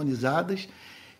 [0.00, 0.68] sintonizadas.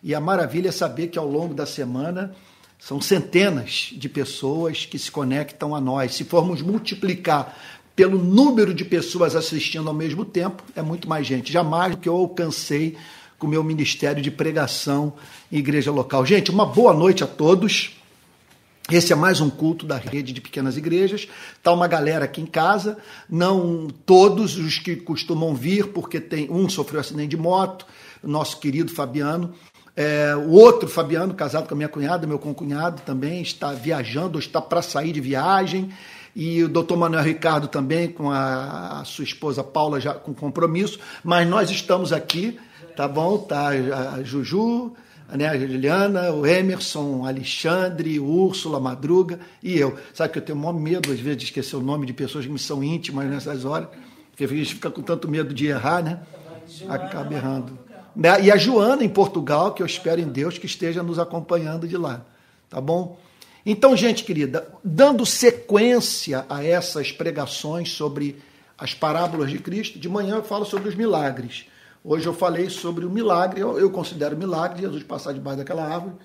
[0.03, 2.33] E a maravilha é saber que ao longo da semana
[2.79, 6.15] são centenas de pessoas que se conectam a nós.
[6.15, 7.55] Se formos multiplicar
[7.95, 11.53] pelo número de pessoas assistindo ao mesmo tempo, é muito mais gente.
[11.53, 12.97] Jamais que eu alcancei
[13.37, 15.13] com o meu ministério de pregação
[15.51, 16.25] em igreja local.
[16.25, 17.95] Gente, uma boa noite a todos.
[18.89, 21.27] Esse é mais um culto da rede de pequenas igrejas.
[21.61, 22.97] Tá uma galera aqui em casa,
[23.29, 27.85] não todos os que costumam vir, porque tem um sofreu acidente de moto,
[28.23, 29.53] nosso querido Fabiano.
[29.95, 34.61] É, o outro, Fabiano, casado com a minha cunhada, meu concunhado também, está viajando, está
[34.61, 35.89] para sair de viagem.
[36.35, 40.99] E o doutor Manuel Ricardo também, com a, a, sua esposa Paula, já com compromisso.
[41.23, 42.57] Mas nós estamos aqui,
[42.95, 43.37] tá bom?
[43.37, 44.93] Tá a Juju,
[45.37, 49.97] né, a Juliana, o Emerson, o Alexandre, o Úrsula, Madruga e eu.
[50.13, 52.45] Sabe que eu tenho o maior medo, às vezes, de esquecer o nome de pessoas
[52.45, 53.89] que me são íntimas nessas horas,
[54.29, 56.19] porque a gente fica com tanto medo de errar, né?
[56.87, 57.77] Acaba errando.
[58.15, 61.87] Né, e a Joana, em Portugal, que eu espero em Deus que esteja nos acompanhando
[61.87, 62.25] de lá.
[62.69, 63.17] Tá bom?
[63.65, 68.41] Então, gente querida, dando sequência a essas pregações sobre
[68.77, 71.65] as parábolas de Cristo, de manhã eu falo sobre os milagres.
[72.03, 76.15] Hoje eu falei sobre o milagre, eu, eu considero milagre Jesus passar debaixo daquela árvore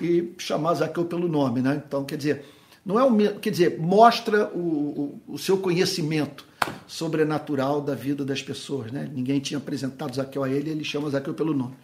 [0.00, 1.82] e chamar Zaqueu pelo nome, né?
[1.84, 2.44] Então, quer dizer,
[2.84, 6.46] não é um, quer dizer, mostra o, o, o seu conhecimento
[6.86, 9.10] sobrenatural da vida das pessoas, né?
[9.12, 11.74] Ninguém tinha apresentado Zaqueu a ele, ele chama Zaqueu pelo nome.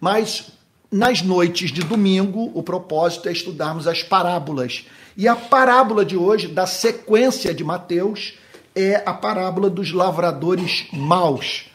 [0.00, 0.52] Mas
[0.90, 4.86] nas noites de domingo, o propósito é estudarmos as parábolas.
[5.16, 8.34] E a parábola de hoje, da sequência de Mateus,
[8.74, 11.66] é a parábola dos lavradores maus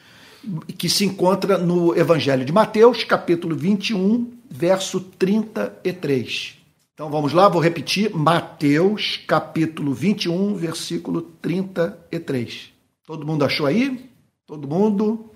[0.77, 6.60] que se encontra no Evangelho de Mateus, capítulo 21, verso 33.
[6.93, 8.13] Então vamos lá, vou repetir.
[8.13, 12.71] Mateus, capítulo 21, versículo 33.
[13.05, 14.09] Todo mundo achou aí?
[14.45, 15.31] Todo mundo?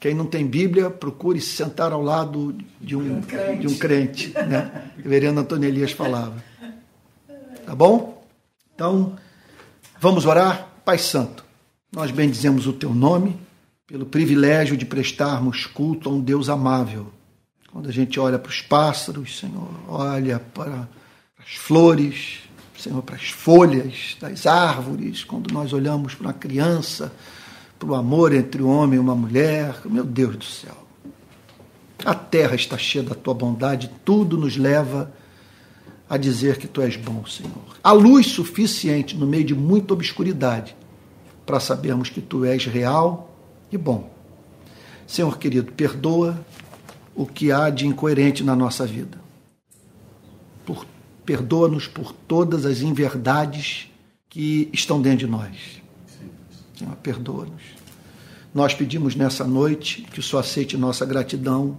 [0.00, 3.20] Quem não tem Bíblia, procure se sentar ao lado de um,
[3.58, 4.90] de um crente, né?
[4.96, 6.42] Reverendo Antônio Elias falava.
[7.64, 8.24] Tá bom?
[8.74, 9.16] Então,
[10.00, 10.68] vamos orar.
[10.84, 11.44] Pai Santo,
[11.92, 13.36] nós bendizemos o teu nome
[13.86, 17.12] pelo privilégio de prestarmos culto a um Deus amável.
[17.76, 20.88] Quando a gente olha para os pássaros, Senhor, olha para
[21.38, 22.38] as flores,
[22.74, 27.12] Senhor, para as folhas das árvores, quando nós olhamos para uma criança,
[27.78, 30.74] para o amor entre o homem e uma mulher, meu Deus do céu.
[32.02, 35.12] A terra está cheia da tua bondade, tudo nos leva
[36.08, 37.76] a dizer que tu és bom, Senhor.
[37.84, 40.74] A luz suficiente no meio de muita obscuridade
[41.44, 43.36] para sabermos que tu és real
[43.70, 44.16] e bom.
[45.06, 46.42] Senhor querido, perdoa
[47.16, 49.26] o que há de incoerente na nossa vida.
[51.26, 53.90] Perdoa-nos por todas as inverdades
[54.28, 55.82] que estão dentro de nós.
[56.78, 57.62] Senhor, perdoa-nos.
[58.54, 61.78] Nós pedimos nessa noite que o Senhor aceite nossa gratidão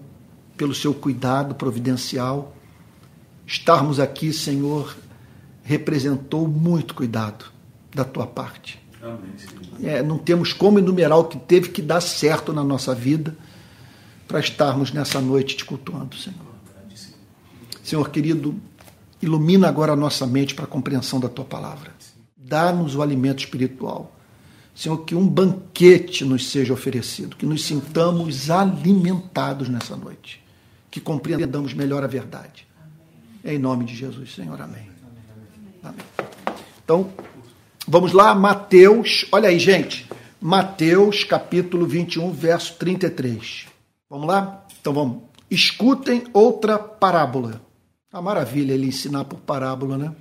[0.58, 2.54] pelo seu cuidado providencial.
[3.46, 4.98] Estarmos aqui, Senhor,
[5.64, 7.46] representou muito cuidado
[7.96, 8.86] da tua parte.
[9.82, 13.34] É, não temos como enumerar o que teve que dar certo na nossa vida
[14.28, 16.48] para estarmos nessa noite te cultuando, Senhor.
[17.84, 18.56] Senhor querido,
[19.22, 21.94] ilumina agora a nossa mente para a compreensão da tua palavra.
[22.36, 24.14] Dá-nos o alimento espiritual.
[24.76, 30.44] Senhor, que um banquete nos seja oferecido, que nos sintamos alimentados nessa noite,
[30.92, 32.68] que compreendamos melhor a verdade.
[33.44, 34.62] Em nome de Jesus, Senhor.
[34.62, 34.90] Amém.
[35.82, 36.06] Amém.
[36.84, 37.10] Então,
[37.90, 40.06] Vamos lá, Mateus, olha aí, gente.
[40.42, 43.66] Mateus, capítulo 21, verso 33.
[44.10, 44.66] Vamos lá?
[44.80, 45.24] Então vamos.
[45.50, 47.62] Escutem outra parábola.
[48.12, 50.16] A maravilha ele ensinar por parábola, né?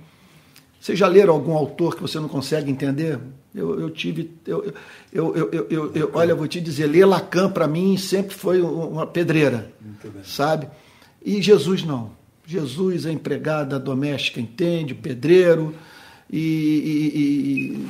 [0.79, 3.19] Vocês já leram algum autor que você não consegue entender?
[3.53, 4.31] Eu, eu tive.
[4.45, 4.73] Eu,
[5.11, 8.61] eu, eu, eu, eu, olha, eu vou te dizer, ler Lacan para mim sempre foi
[8.61, 9.71] uma pedreira,
[10.23, 10.67] sabe?
[11.25, 12.11] E Jesus não.
[12.45, 15.75] Jesus, a empregada doméstica, entende, pedreiro
[16.31, 17.83] e,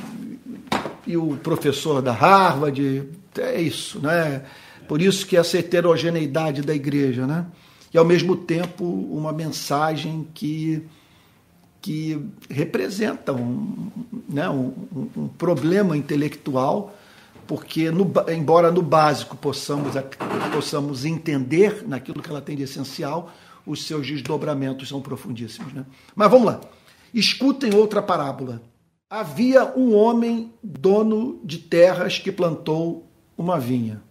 [1.06, 4.42] e, e, o professor da Harvard, é isso, né?
[4.88, 7.46] Por isso que essa heterogeneidade da igreja, né?
[7.92, 10.82] E ao mesmo tempo uma mensagem que
[11.80, 12.20] que
[12.50, 13.90] representa um,
[14.28, 14.74] né, um,
[15.16, 16.94] um problema intelectual,
[17.46, 19.94] porque no, embora no básico possamos,
[20.52, 23.32] possamos entender naquilo que ela tem de essencial,
[23.64, 25.72] os seus desdobramentos são profundíssimos.
[25.72, 25.86] Né?
[26.14, 26.60] Mas vamos lá.
[27.14, 28.60] Escutem outra parábola.
[29.08, 34.02] Havia um homem dono de terras que plantou uma vinha.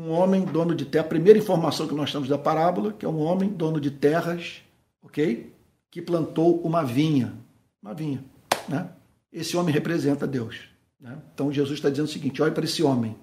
[0.00, 1.04] Um homem dono de terra.
[1.04, 4.62] A primeira informação que nós temos da parábola, que é um homem dono de terras,
[5.02, 5.52] ok?
[5.90, 7.34] Que plantou uma vinha.
[7.82, 8.24] Uma vinha,
[8.66, 8.88] né?
[9.30, 10.68] Esse homem representa Deus.
[10.98, 11.18] Né?
[11.34, 13.14] Então Jesus está dizendo o seguinte: olhe para esse homem.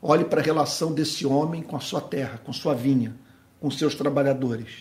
[0.00, 3.14] Olhe para a relação desse homem com a sua terra, com sua vinha.
[3.60, 4.80] com seus trabalhadores,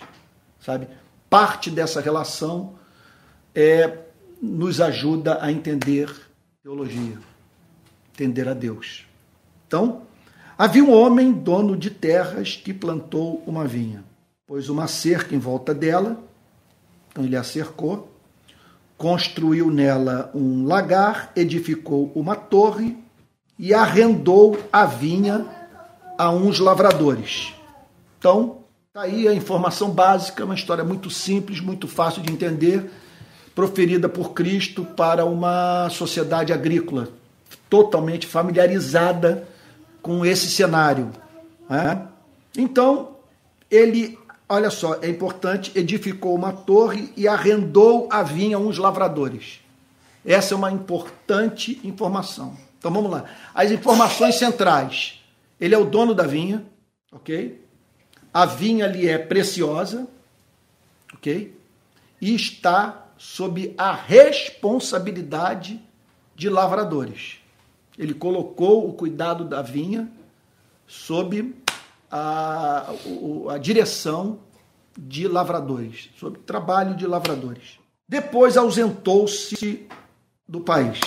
[0.59, 0.87] sabe?
[1.29, 2.75] Parte dessa relação
[3.53, 3.99] é
[4.41, 6.13] nos ajuda a entender
[6.61, 7.17] teologia,
[8.13, 9.05] entender a Deus.
[9.65, 10.03] Então,
[10.57, 14.03] havia um homem dono de terras que plantou uma vinha,
[14.47, 16.17] pôs uma cerca em volta dela,
[17.09, 18.11] então ele a cercou,
[18.97, 22.97] construiu nela um lagar, edificou uma torre
[23.57, 25.45] e arrendou a vinha
[26.17, 27.53] a uns lavradores.
[28.17, 32.89] Então, está aí a informação básica, uma história muito simples, muito fácil de entender,
[33.53, 37.09] proferida por Cristo para uma sociedade agrícola
[37.69, 39.47] totalmente familiarizada
[40.05, 41.11] com esse cenário.
[41.67, 42.07] Né?
[42.55, 43.15] Então,
[43.71, 49.61] ele, olha só, é importante, edificou uma torre e arrendou a vinha a uns lavradores.
[50.23, 52.55] Essa é uma importante informação.
[52.77, 53.25] Então vamos lá.
[53.51, 55.23] As informações centrais.
[55.59, 56.63] Ele é o dono da vinha,
[57.11, 57.59] ok?
[58.31, 60.07] A vinha ali é preciosa,
[61.15, 61.57] ok?
[62.21, 65.81] E está sob a responsabilidade
[66.35, 67.39] de lavradores.
[67.97, 70.09] Ele colocou o cuidado da vinha
[70.87, 71.53] sob
[72.11, 72.93] a,
[73.49, 74.39] a direção
[74.97, 77.79] de lavradores, sob trabalho de lavradores.
[78.07, 79.87] Depois ausentou-se
[80.47, 80.99] do país.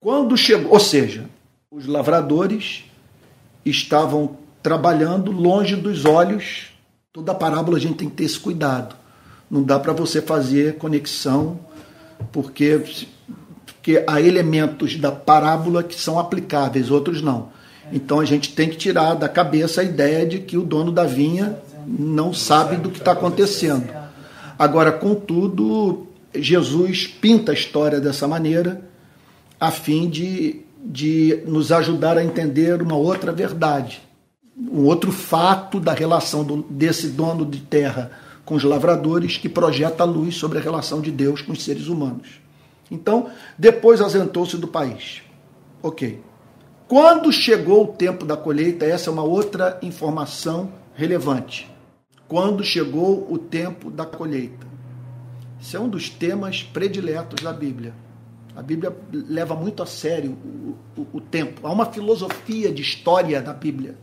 [0.00, 1.28] Quando chegou, ou seja,
[1.70, 2.84] os lavradores
[3.64, 6.72] estavam trabalhando longe dos olhos.
[7.12, 8.96] Toda a parábola a gente tem que ter esse cuidado.
[9.50, 11.60] Não dá para você fazer conexão,
[12.32, 12.82] porque,
[13.82, 17.48] porque há elementos da parábola que são aplicáveis, outros não.
[17.92, 21.02] Então a gente tem que tirar da cabeça a ideia de que o dono da
[21.02, 23.92] vinha não sabe do que está acontecendo.
[24.56, 28.82] Agora, contudo, Jesus pinta a história dessa maneira
[29.58, 34.00] a fim de, de nos ajudar a entender uma outra verdade,
[34.56, 38.12] um outro fato da relação do, desse dono de terra
[38.44, 41.88] com os lavradores que projeta a luz sobre a relação de Deus com os seres
[41.88, 42.41] humanos.
[42.92, 45.22] Então, depois ausentou-se do país.
[45.82, 46.22] Ok.
[46.86, 51.66] Quando chegou o tempo da colheita, essa é uma outra informação relevante.
[52.28, 54.66] Quando chegou o tempo da colheita.
[55.58, 57.94] Isso é um dos temas prediletos da Bíblia.
[58.54, 61.66] A Bíblia leva muito a sério o, o, o, tempo.
[61.66, 63.96] Há uma filosofia de história da Bíblia.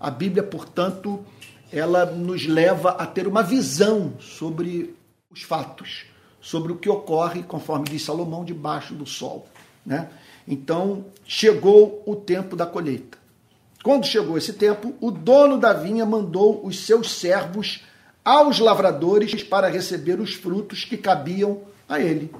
[0.00, 1.24] A Bíblia, portanto,
[1.72, 4.96] ela nos leva a ter uma visão sobre
[5.30, 6.06] os fatos,
[6.44, 9.48] sobre o que ocorre, conforme diz Salomão, debaixo do sol.
[9.84, 10.10] Né?
[10.46, 13.16] Então, chegou o tempo da colheita.
[13.82, 17.82] Quando chegou esse tempo, o dono da vinha mandou os seus servos
[18.22, 22.30] aos lavradores para receber os frutos que cabiam a ele.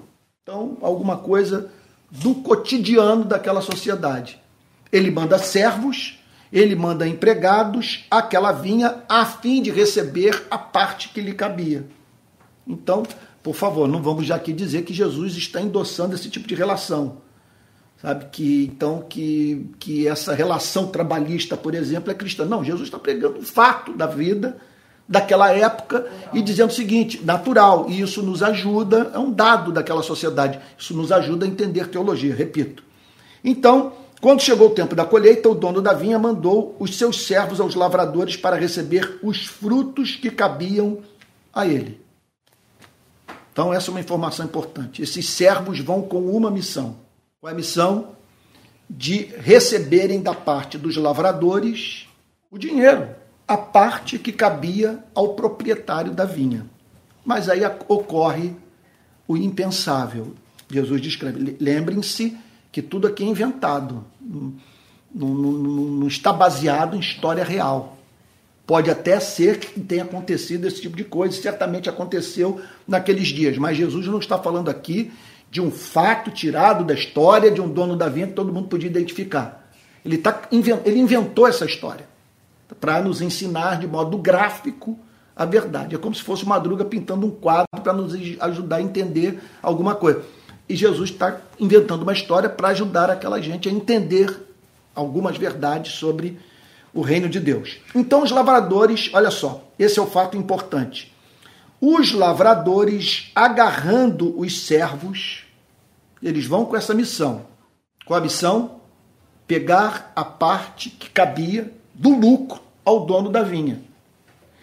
[0.42, 1.70] Então, alguma coisa
[2.10, 4.38] do cotidiano daquela sociedade.
[4.92, 6.22] Ele manda servos,
[6.52, 11.86] ele manda empregados àquela vinha a fim de receber a parte que lhe cabia.
[12.66, 13.02] Então,
[13.44, 17.18] por favor, não vamos já aqui dizer que Jesus está endossando esse tipo de relação.
[18.00, 22.46] Sabe que então que, que essa relação trabalhista, por exemplo, é cristã.
[22.46, 24.56] Não, Jesus está pregando o fato da vida
[25.06, 30.02] daquela época e dizendo o seguinte, natural, e isso nos ajuda, é um dado daquela
[30.02, 32.82] sociedade, isso nos ajuda a entender teologia, repito.
[33.44, 33.92] Então,
[34.22, 37.74] quando chegou o tempo da colheita, o dono da vinha mandou os seus servos aos
[37.74, 41.00] lavradores para receber os frutos que cabiam
[41.52, 42.03] a ele.
[43.54, 45.00] Então, essa é uma informação importante.
[45.00, 46.96] Esses servos vão com uma missão.
[47.40, 48.16] Qual é a missão?
[48.90, 52.08] De receberem da parte dos lavradores
[52.50, 53.08] o dinheiro,
[53.46, 56.66] a parte que cabia ao proprietário da vinha.
[57.24, 58.56] Mas aí ocorre
[59.28, 60.34] o impensável.
[60.68, 61.56] Jesus descreve.
[61.60, 62.36] Lembrem-se
[62.72, 64.52] que tudo aqui é inventado, não,
[65.14, 67.93] não, não, está baseado em história real.
[68.66, 73.76] Pode até ser que tenha acontecido esse tipo de coisa, certamente aconteceu naqueles dias, mas
[73.76, 75.12] Jesus não está falando aqui
[75.50, 78.88] de um fato tirado da história de um dono da vinha que todo mundo podia
[78.88, 79.70] identificar.
[80.04, 82.06] Ele, tá, ele inventou essa história
[82.80, 84.98] para nos ensinar de modo gráfico
[85.36, 85.94] a verdade.
[85.94, 90.22] É como se fosse Madruga pintando um quadro para nos ajudar a entender alguma coisa.
[90.68, 94.34] E Jesus está inventando uma história para ajudar aquela gente a entender
[94.94, 96.38] algumas verdades sobre
[96.94, 97.78] o reino de Deus.
[97.94, 101.12] Então, os lavradores, olha só, esse é o fato importante.
[101.80, 105.44] Os lavradores, agarrando os servos,
[106.22, 107.46] eles vão com essa missão.
[108.06, 108.80] Qual a missão?
[109.46, 113.82] Pegar a parte que cabia do lucro ao dono da vinha.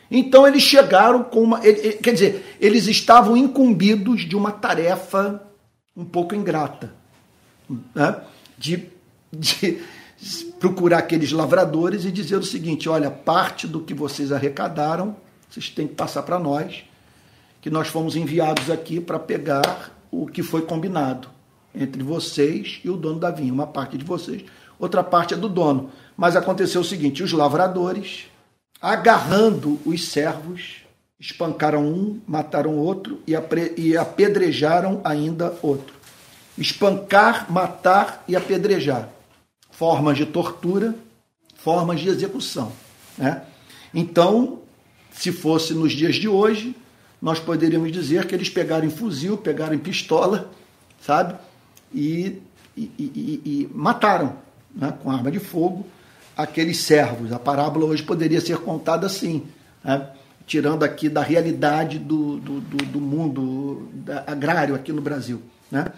[0.10, 1.60] Então eles chegaram com uma.
[1.62, 5.42] Quer dizer, eles estavam incumbidos de uma tarefa
[5.96, 6.94] um pouco ingrata.
[7.96, 8.22] Né?
[8.58, 8.90] De,
[9.32, 9.82] de
[10.60, 15.16] procurar aqueles lavradores e dizer o seguinte: olha, parte do que vocês arrecadaram
[15.52, 16.86] vocês têm que passar para nós,
[17.60, 21.28] que nós fomos enviados aqui para pegar o que foi combinado
[21.76, 23.52] entre vocês e o dono da vinha.
[23.52, 24.46] Uma parte de vocês,
[24.80, 25.92] outra parte é do dono.
[26.16, 28.28] Mas aconteceu o seguinte: os lavradores,
[28.82, 30.86] agarrando os servos,
[31.20, 35.94] espancaram um, mataram outro e apedrejaram ainda outro.
[36.58, 39.10] Espancar, matar e apedrejar.
[39.82, 40.94] Formas de tortura,
[41.56, 42.72] formas de execução.
[43.18, 43.42] Né?
[43.92, 44.60] Então,
[45.12, 46.76] se fosse nos dias de hoje,
[47.20, 50.52] nós poderíamos dizer que eles pegaram fuzil, pegaram pistola,
[51.02, 51.34] sabe?
[51.92, 52.44] E,
[52.78, 54.36] e, e, e mataram
[54.72, 54.94] né?
[55.02, 55.84] com arma de fogo
[56.38, 57.34] aqueles servos.
[57.34, 59.48] A parábola hoje poderia ser contada assim,
[59.84, 60.12] né?
[60.46, 63.90] tirando aqui da realidade do, do, do, do mundo
[64.28, 65.42] agrário aqui no Brasil.
[65.72, 65.92] Né?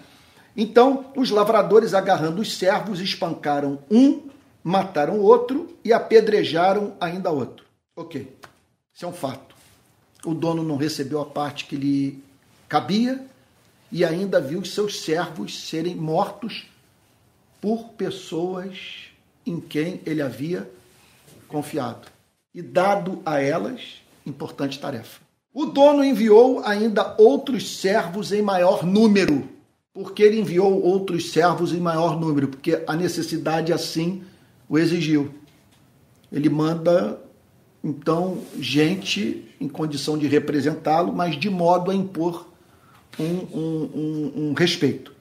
[0.56, 4.30] Então, os lavradores, agarrando os servos, espancaram um,
[4.64, 7.66] mataram outro e apedrejaram ainda outro.
[7.96, 8.36] Ok,
[8.94, 9.56] isso é um fato.
[10.26, 12.24] O dono não recebeu a parte que lhe
[12.70, 13.26] cabia
[13.92, 16.66] e ainda viu seus servos serem mortos
[17.60, 19.10] por pessoas
[19.46, 20.70] em quem ele havia
[21.48, 22.08] confiado
[22.54, 25.22] e dado a elas importante tarefa.
[25.54, 29.48] O dono enviou ainda outros servos em maior número.
[29.94, 32.48] Porque ele enviou outros servos em maior número?
[32.48, 34.24] Porque a necessidade assim
[34.68, 35.34] o exigiu.
[36.32, 37.22] Ele manda,
[37.84, 42.48] então, gente em condição de representá-lo, mas de modo a impor
[43.20, 45.14] um, um, um, um respeito.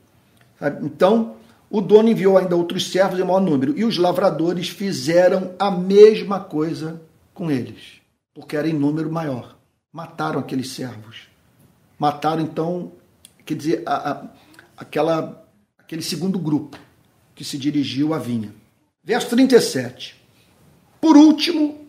[0.83, 1.37] Então,
[1.69, 6.41] o dono enviou ainda outros servos em maior número, e os lavradores fizeram a mesma
[6.41, 7.01] coisa
[7.35, 8.01] com eles,
[8.35, 9.57] porque era em número maior.
[9.93, 11.29] Mataram aqueles servos.
[11.99, 12.93] Mataram, então,
[13.45, 14.25] quer dizer, a, a,
[14.83, 15.47] aquela,
[15.79, 16.79] aquele segundo grupo
[17.35, 18.55] que se dirigiu à vinha.
[19.03, 20.21] Verso 37.
[21.01, 21.81] Por último,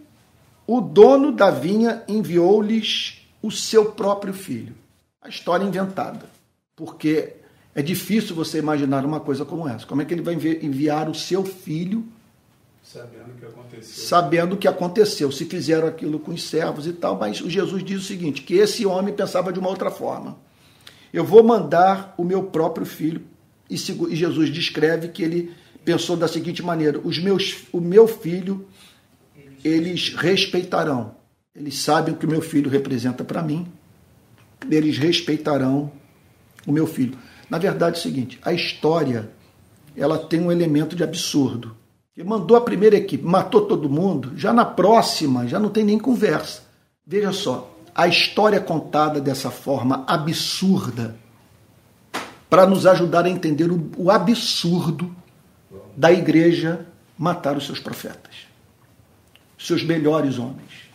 [0.65, 4.75] o dono da vinha enviou-lhes o seu próprio filho.
[5.21, 6.25] A história inventada,
[6.75, 7.33] porque
[7.75, 9.85] é difícil você imaginar uma coisa como essa.
[9.85, 12.05] Como é que ele vai enviar o seu filho
[12.83, 14.05] sabendo o que aconteceu?
[14.05, 17.83] Sabendo o que aconteceu, se fizeram aquilo com os servos e tal, mas o Jesus
[17.83, 20.37] diz o seguinte, que esse homem pensava de uma outra forma.
[21.13, 23.21] Eu vou mandar o meu próprio filho
[23.69, 25.53] e Jesus descreve que ele
[25.85, 28.65] pensou da seguinte maneira: os meus, o meu filho
[29.63, 31.15] eles respeitarão.
[31.55, 33.67] Eles sabem o que o meu filho representa para mim.
[34.69, 35.91] Eles respeitarão
[36.65, 37.17] o meu filho.
[37.49, 39.29] Na verdade é o seguinte, a história
[39.95, 41.75] ela tem um elemento de absurdo.
[42.17, 45.99] Ele mandou a primeira equipe, matou todo mundo, já na próxima já não tem nem
[45.99, 46.63] conversa.
[47.05, 51.15] Veja só, a história contada dessa forma absurda
[52.49, 55.15] para nos ajudar a entender o, o absurdo
[55.95, 58.47] da igreja matar os seus profetas,
[59.57, 60.89] seus melhores homens,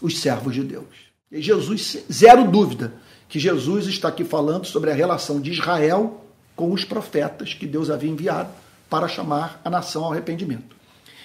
[0.00, 1.06] os servos de Deus.
[1.30, 2.94] E Jesus, zero dúvida,
[3.28, 7.90] que Jesus está aqui falando sobre a relação de Israel com os profetas que Deus
[7.90, 8.50] havia enviado
[8.88, 10.76] para chamar a nação ao arrependimento.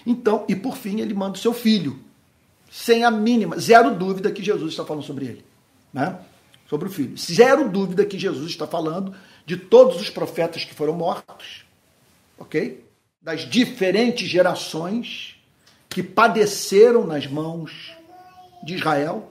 [0.06, 2.00] Então, e por fim, ele manda o seu filho,
[2.72, 5.46] sem a mínima, zero dúvida que Jesus está falando sobre ele,
[5.94, 6.18] né?
[6.70, 7.18] Sobre o filho.
[7.18, 9.13] Zero dúvida que Jesus está falando
[9.46, 11.66] de todos os profetas que foram mortos,
[12.40, 12.82] ok?
[13.22, 15.36] Das diferentes gerações
[15.90, 17.92] que padeceram nas mãos
[18.63, 19.30] de Israel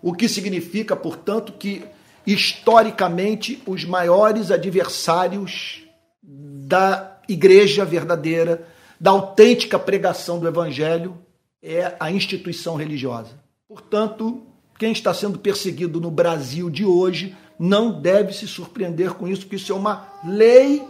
[0.00, 1.84] o que significa, portanto, que
[2.24, 5.82] historicamente os maiores adversários
[6.22, 8.66] da igreja verdadeira,
[8.98, 11.18] da autêntica pregação do evangelho,
[11.62, 13.38] é a instituição religiosa.
[13.68, 14.42] Portanto,
[14.78, 19.56] quem está sendo perseguido no Brasil de hoje não deve se surpreender com isso, porque
[19.56, 20.82] isso é uma lei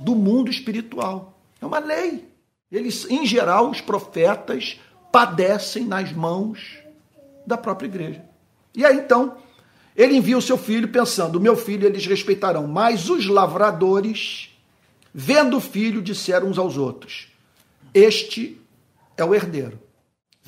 [0.00, 1.38] do mundo espiritual.
[1.60, 2.28] É uma lei.
[2.70, 4.80] Eles, em geral, os profetas
[5.12, 6.78] padecem nas mãos
[7.46, 8.24] da própria igreja.
[8.74, 9.36] E aí então,
[9.96, 12.66] ele envia o seu filho pensando: meu filho eles respeitarão.
[12.66, 14.50] Mas os lavradores,
[15.14, 17.28] vendo o filho, disseram uns aos outros:
[17.94, 18.60] Este
[19.16, 19.85] é o herdeiro.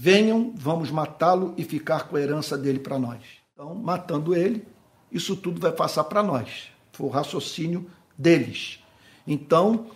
[0.01, 3.19] Venham, vamos matá-lo e ficar com a herança dele para nós.
[3.53, 4.65] Então, matando ele,
[5.11, 6.71] isso tudo vai passar para nós.
[6.93, 8.79] Foi o raciocínio deles.
[9.27, 9.87] Então,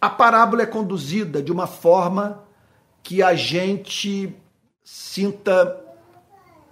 [0.00, 2.44] a parábola é conduzida de uma forma
[3.02, 4.32] que a gente
[4.84, 5.84] sinta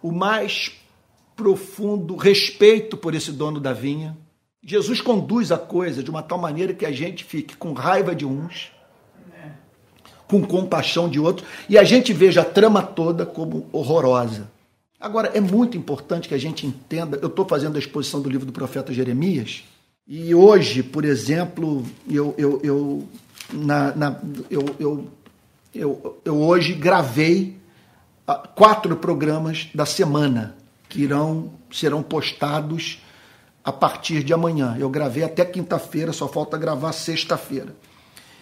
[0.00, 0.70] o mais
[1.34, 4.16] profundo respeito por esse dono da vinha.
[4.62, 8.24] Jesus conduz a coisa de uma tal maneira que a gente fique com raiva de
[8.24, 8.70] uns,
[10.28, 14.50] com compaixão de outros, e a gente veja a trama toda como horrorosa.
[15.00, 17.18] Agora, é muito importante que a gente entenda.
[17.22, 19.64] Eu estou fazendo a exposição do livro do profeta Jeremias,
[20.06, 23.08] e hoje, por exemplo, eu, eu, eu,
[23.52, 24.20] na, na,
[24.50, 25.06] eu, eu,
[25.74, 27.58] eu, eu hoje gravei
[28.54, 30.56] quatro programas da semana
[30.88, 33.02] que irão serão postados
[33.62, 34.76] a partir de amanhã.
[34.78, 37.76] Eu gravei até quinta-feira, só falta gravar sexta-feira.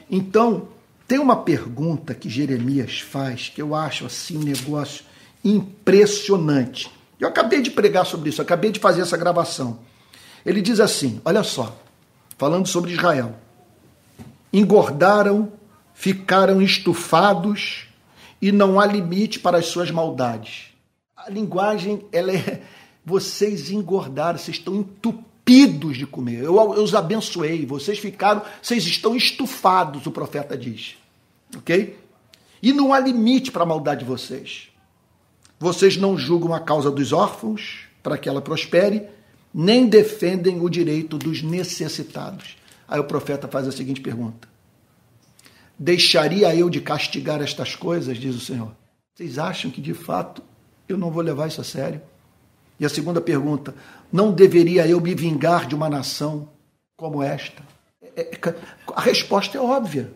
[0.08, 0.68] Então,
[1.06, 5.04] tem uma pergunta que Jeremias faz que eu acho assim um negócio
[5.44, 6.90] impressionante.
[7.18, 9.78] Eu acabei de pregar sobre isso, acabei de fazer essa gravação.
[10.44, 11.76] Ele diz assim: olha só,
[12.36, 13.36] falando sobre Israel.
[14.52, 15.52] Engordaram,
[15.94, 17.86] ficaram estufados
[18.40, 20.68] e não há limite para as suas maldades.
[21.16, 22.62] A linguagem, ela é.
[23.04, 26.42] Vocês engordaram, vocês estão entupidos de comer.
[26.42, 30.96] Eu, eu os abençoei, vocês ficaram, vocês estão estufados, o profeta diz.
[31.56, 31.96] Ok?
[32.60, 34.68] E não há limite para a maldade de vocês.
[35.58, 39.06] Vocês não julgam a causa dos órfãos para que ela prospere,
[39.54, 42.56] nem defendem o direito dos necessitados.
[42.88, 44.48] Aí o profeta faz a seguinte pergunta:
[45.78, 48.72] Deixaria eu de castigar estas coisas, diz o Senhor?
[49.14, 50.42] Vocês acham que de fato
[50.88, 52.02] eu não vou levar isso a sério?
[52.78, 53.74] E a segunda pergunta:
[54.12, 56.48] Não deveria eu me vingar de uma nação
[56.96, 57.62] como esta?
[58.16, 58.54] É, é,
[58.94, 60.10] a resposta é óbvia.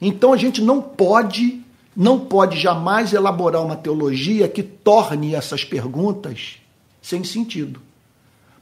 [0.00, 1.60] Então a gente não pode,
[1.96, 6.58] não pode jamais elaborar uma teologia que torne essas perguntas
[7.02, 7.80] sem sentido.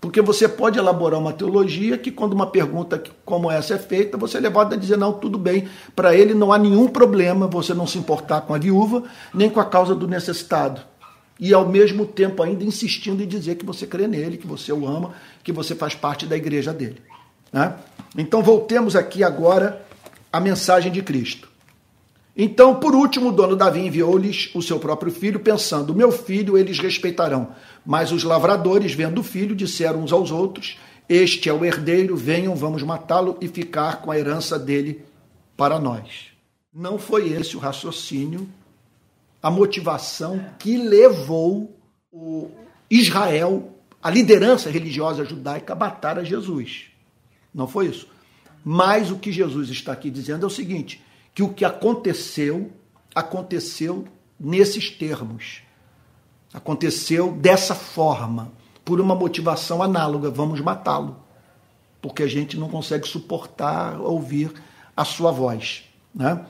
[0.00, 4.38] Porque você pode elaborar uma teologia que, quando uma pergunta como essa é feita, você
[4.38, 7.86] é levado a dizer: não, tudo bem, para ele não há nenhum problema você não
[7.86, 9.02] se importar com a viúva,
[9.34, 10.80] nem com a causa do necessitado.
[11.38, 14.86] E ao mesmo tempo ainda insistindo em dizer que você crê nele, que você o
[14.86, 15.14] ama,
[15.44, 17.00] que você faz parte da igreja dele.
[17.52, 17.74] Né?
[18.16, 19.84] Então voltemos aqui agora
[20.32, 21.48] à mensagem de Cristo.
[22.38, 26.78] Então, por último, o dono Davi enviou-lhes o seu próprio filho, pensando: Meu filho eles
[26.78, 27.48] respeitarão.
[27.84, 30.78] Mas os lavradores, vendo o filho, disseram uns aos outros:
[31.08, 35.02] Este é o herdeiro, venham, vamos matá-lo e ficar com a herança dele
[35.56, 36.26] para nós.
[36.74, 38.46] Não foi esse o raciocínio,
[39.42, 41.78] a motivação que levou
[42.12, 42.50] o
[42.90, 46.86] Israel, a liderança religiosa judaica, a matar a Jesus.
[47.54, 48.08] Não foi isso.
[48.64, 51.02] Mas o que Jesus está aqui dizendo é o seguinte:
[51.34, 52.72] que o que aconteceu,
[53.14, 54.06] aconteceu
[54.38, 55.62] nesses termos.
[56.52, 58.52] Aconteceu dessa forma,
[58.84, 61.16] por uma motivação análoga, vamos matá-lo.
[62.00, 64.52] Porque a gente não consegue suportar ouvir
[64.96, 65.84] a sua voz.
[66.14, 66.46] Né?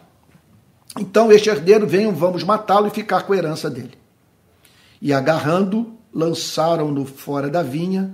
[0.98, 3.94] Então, este herdeiro vem, vamos matá-lo e ficar com a herança dele.
[5.00, 8.12] E agarrando, lançaram-no fora da vinha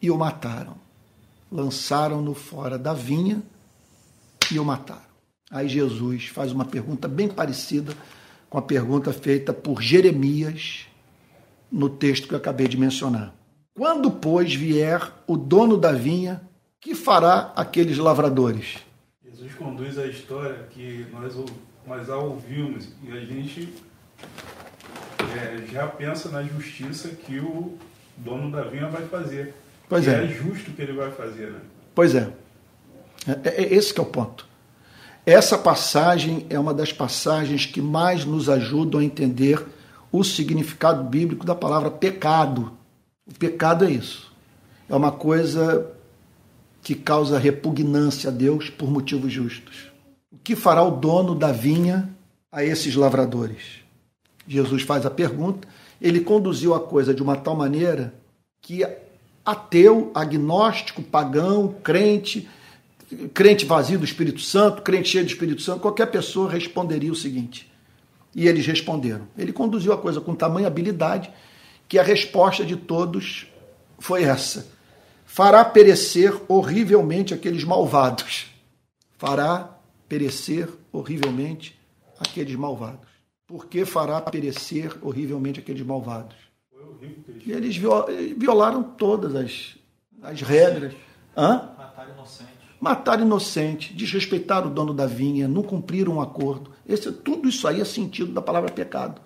[0.00, 0.76] e o mataram.
[1.52, 3.42] Lançaram-no fora da vinha
[4.50, 5.00] e o mataram.
[5.50, 7.92] Aí Jesus faz uma pergunta bem parecida
[8.48, 10.86] com a pergunta feita por Jeremias
[11.70, 13.34] no texto que eu acabei de mencionar.
[13.74, 16.40] Quando, pois, vier o dono da vinha,
[16.80, 18.78] que fará aqueles lavradores?
[19.58, 21.34] Conduz a história que nós,
[21.86, 23.72] nós a ouvimos e a gente
[25.36, 27.76] é, já pensa na justiça que o
[28.16, 29.54] dono da vinha vai fazer.
[29.88, 30.24] Pois é.
[30.24, 31.60] É justo que ele vai fazer, né?
[31.94, 32.28] Pois é.
[33.26, 34.46] é, é esse é o ponto.
[35.24, 39.64] Essa passagem é uma das passagens que mais nos ajudam a entender
[40.12, 42.72] o significado bíblico da palavra pecado.
[43.26, 44.32] O pecado é isso.
[44.88, 45.95] É uma coisa
[46.86, 49.90] que causa repugnância a Deus por motivos justos.
[50.30, 52.08] O que fará o dono da vinha
[52.52, 53.80] a esses lavradores?
[54.46, 55.66] Jesus faz a pergunta.
[56.00, 58.14] Ele conduziu a coisa de uma tal maneira
[58.62, 58.86] que
[59.44, 62.48] ateu, agnóstico, pagão, crente,
[63.34, 67.68] crente vazio do Espírito Santo, crente cheio do Espírito Santo, qualquer pessoa responderia o seguinte.
[68.32, 69.26] E eles responderam.
[69.36, 71.32] Ele conduziu a coisa com tamanha habilidade
[71.88, 73.48] que a resposta de todos
[73.98, 74.75] foi essa:
[75.36, 78.46] fará perecer horrivelmente aqueles malvados.
[79.18, 79.76] Fará
[80.08, 81.78] perecer horrivelmente
[82.18, 83.06] aqueles malvados.
[83.46, 86.34] Por que fará perecer horrivelmente aqueles malvados?
[87.44, 87.76] E eles
[88.34, 89.76] violaram todas as,
[90.22, 90.94] as regras.
[91.36, 91.68] Hã?
[91.76, 96.70] Matar inocente matar inocente, desrespeitar o dono da vinha, não cumprir um acordo.
[96.86, 99.20] Esse, tudo isso aí é sentido da palavra pecado.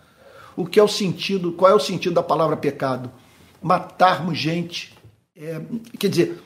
[0.56, 1.52] O que é o sentido?
[1.52, 3.12] Qual é o sentido da palavra pecado?
[3.60, 4.94] Matarmos gente,
[5.40, 5.62] é,
[5.98, 6.42] quer dizer,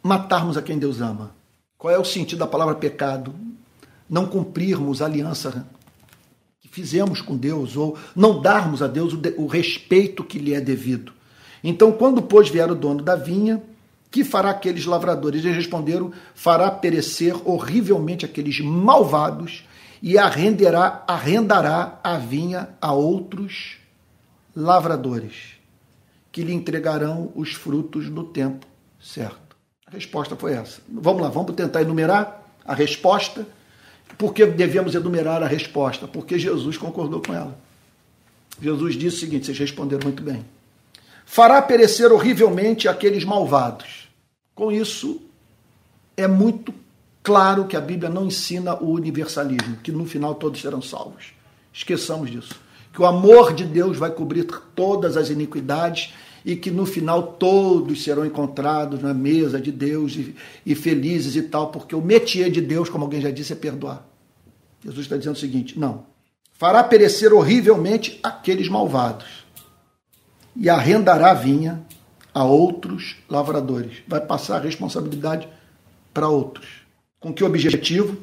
[0.00, 1.34] matarmos a quem Deus ama.
[1.76, 3.34] Qual é o sentido da palavra pecado?
[4.08, 5.66] Não cumprirmos a aliança
[6.60, 10.54] que fizemos com Deus ou não darmos a Deus o, de, o respeito que lhe
[10.54, 11.12] é devido.
[11.62, 13.60] Então, quando pois vier o dono da vinha,
[14.12, 15.44] que fará aqueles lavradores?
[15.44, 19.64] Eles responderam: fará perecer horrivelmente aqueles malvados
[20.00, 23.78] e arrenderá, arrendará a vinha a outros
[24.54, 25.55] lavradores,
[26.36, 28.66] que lhe entregarão os frutos no tempo
[29.00, 29.56] certo.
[29.86, 30.82] A resposta foi essa.
[30.86, 33.46] Vamos lá, vamos tentar enumerar a resposta
[34.18, 36.06] Por que devemos enumerar a resposta?
[36.06, 37.58] Porque Jesus concordou com ela.
[38.60, 40.44] Jesus disse o seguinte: vocês responderam muito bem.
[41.24, 44.06] Fará perecer horrivelmente aqueles malvados.
[44.54, 45.22] Com isso,
[46.18, 46.74] é muito
[47.22, 51.32] claro que a Bíblia não ensina o universalismo, que no final todos serão salvos.
[51.72, 52.54] Esqueçamos disso.
[52.92, 54.44] Que o amor de Deus vai cobrir
[54.74, 56.12] todas as iniquidades
[56.46, 60.32] e que no final todos serão encontrados na mesa de Deus e,
[60.64, 64.06] e felizes e tal, porque o métier de Deus, como alguém já disse, é perdoar.
[64.80, 66.04] Jesus está dizendo o seguinte: não.
[66.52, 69.44] Fará perecer horrivelmente aqueles malvados
[70.54, 71.82] e arrendará a vinha
[72.32, 73.98] a outros lavradores.
[74.06, 75.48] Vai passar a responsabilidade
[76.14, 76.66] para outros.
[77.18, 78.16] Com que objetivo?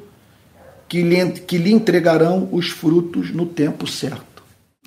[0.87, 4.32] Que lhe, que lhe entregarão os frutos no tempo certo.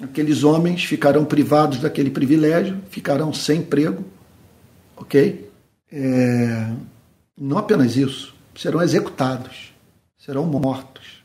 [0.03, 4.05] Aqueles homens ficarão privados daquele privilégio, ficarão sem emprego,
[4.95, 5.51] ok?
[5.91, 6.71] É,
[7.37, 9.73] não apenas isso, serão executados,
[10.19, 11.25] serão mortos.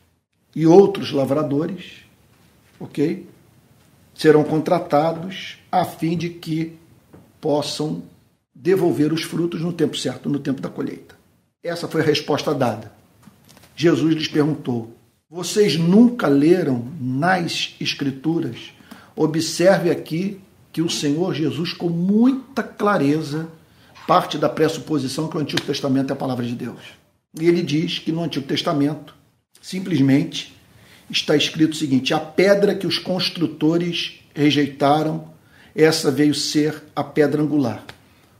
[0.55, 2.03] E outros lavradores,
[2.79, 3.27] ok?
[4.13, 6.77] Serão contratados a fim de que
[7.39, 8.03] possam
[8.53, 11.15] devolver os frutos no tempo certo, no tempo da colheita.
[11.63, 12.91] Essa foi a resposta dada.
[13.75, 14.95] Jesus lhes perguntou:
[15.31, 18.73] vocês nunca leram nas Escrituras?
[19.15, 20.41] Observe aqui
[20.73, 23.47] que o Senhor Jesus, com muita clareza,
[24.05, 26.81] parte da pressuposição que o Antigo Testamento é a palavra de Deus.
[27.39, 29.15] E ele diz que no Antigo Testamento,
[29.61, 30.53] simplesmente,
[31.09, 35.29] está escrito o seguinte: a pedra que os construtores rejeitaram,
[35.73, 37.85] essa veio ser a pedra angular.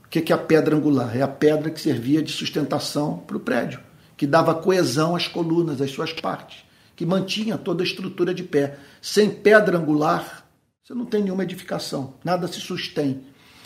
[0.04, 1.16] O que é a pedra angular?
[1.16, 3.80] É a pedra que servia de sustentação para o prédio,
[4.14, 6.70] que dava coesão às colunas, às suas partes
[7.02, 8.76] que mantinha toda a estrutura de pé.
[9.00, 10.46] Sem pedra angular,
[10.80, 13.22] você não tem nenhuma edificação, nada se sustém.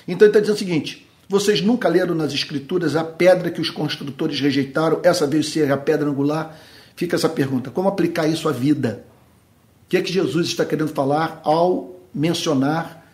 [0.09, 3.69] Então ele está dizendo o seguinte: vocês nunca leram nas Escrituras a pedra que os
[3.69, 6.59] construtores rejeitaram, essa veio ser a pedra angular?
[6.95, 9.05] Fica essa pergunta: como aplicar isso à vida?
[9.85, 13.07] O que é que Jesus está querendo falar ao mencionar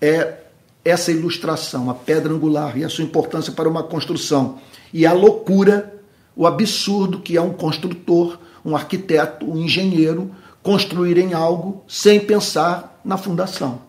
[0.00, 0.38] é,
[0.82, 4.58] essa ilustração, a pedra angular e a sua importância para uma construção?
[4.94, 6.00] E a loucura,
[6.34, 10.30] o absurdo que é um construtor um arquiteto, um engenheiro
[10.62, 13.82] construírem algo sem pensar na fundação,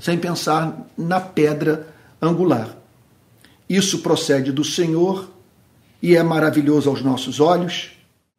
[0.00, 2.76] sem pensar na pedra angular.
[3.68, 5.28] Isso procede do Senhor
[6.02, 7.90] e é maravilhoso aos nossos olhos.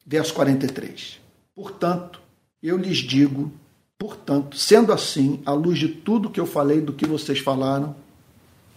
[0.06, 1.20] Verso 43.
[1.54, 2.20] Portanto,
[2.64, 3.52] eu lhes digo,
[3.98, 7.96] portanto, sendo assim, à luz de tudo que eu falei, do que vocês falaram,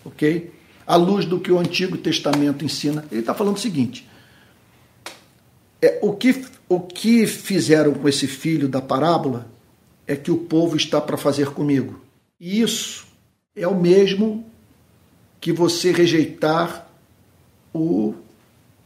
[0.05, 0.53] ok?
[0.87, 4.07] À luz do que o Antigo Testamento ensina, ele está falando o seguinte:
[5.83, 9.51] é, o, que, o que fizeram com esse filho da parábola
[10.07, 12.01] é que o povo está para fazer comigo.
[12.39, 13.05] E isso
[13.57, 14.47] é o mesmo
[15.41, 16.89] que você rejeitar
[17.75, 18.15] o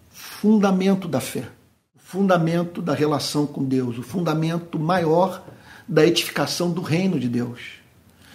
[0.09, 1.48] fundamento da fé,
[1.94, 5.44] o fundamento da relação com Deus, o fundamento maior
[5.87, 7.61] da edificação do reino de Deus.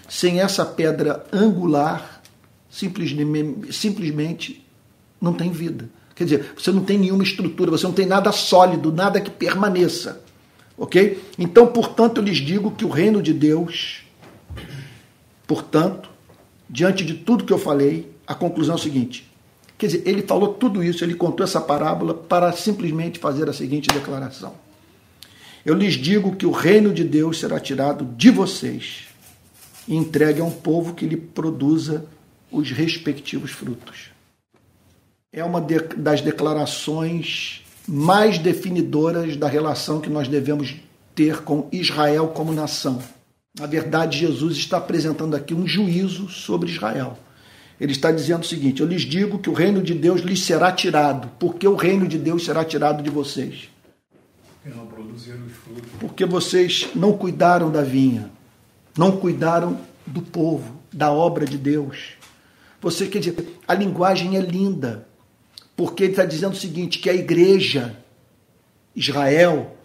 [0.07, 2.21] Sem essa pedra angular,
[2.69, 4.67] simplesmente, simplesmente
[5.19, 5.89] não tem vida.
[6.21, 10.21] Quer dizer, você não tem nenhuma estrutura, você não tem nada sólido, nada que permaneça.
[10.77, 11.19] Ok?
[11.39, 14.03] Então, portanto, eu lhes digo que o reino de Deus,
[15.47, 16.11] portanto,
[16.69, 19.27] diante de tudo que eu falei, a conclusão é o seguinte:
[19.79, 23.87] quer dizer, ele falou tudo isso, ele contou essa parábola para simplesmente fazer a seguinte
[23.87, 24.53] declaração.
[25.65, 29.05] Eu lhes digo que o reino de Deus será tirado de vocês
[29.87, 32.05] e entregue a um povo que lhe produza
[32.51, 34.10] os respectivos frutos
[35.33, 40.75] é uma de, das declarações mais definidoras da relação que nós devemos
[41.15, 43.01] ter com Israel como nação.
[43.57, 47.17] Na verdade, Jesus está apresentando aqui um juízo sobre Israel.
[47.79, 50.71] Ele está dizendo o seguinte: Eu lhes digo que o reino de Deus lhes será
[50.71, 51.29] tirado.
[51.39, 53.69] Porque o reino de Deus será tirado de vocês?
[55.99, 58.29] Porque vocês não cuidaram da vinha,
[58.97, 62.13] não cuidaram do povo, da obra de Deus.
[62.79, 65.07] Você quer dizer, a linguagem é linda
[65.75, 67.97] porque ele está dizendo o seguinte: que a igreja,
[68.95, 69.75] Israel,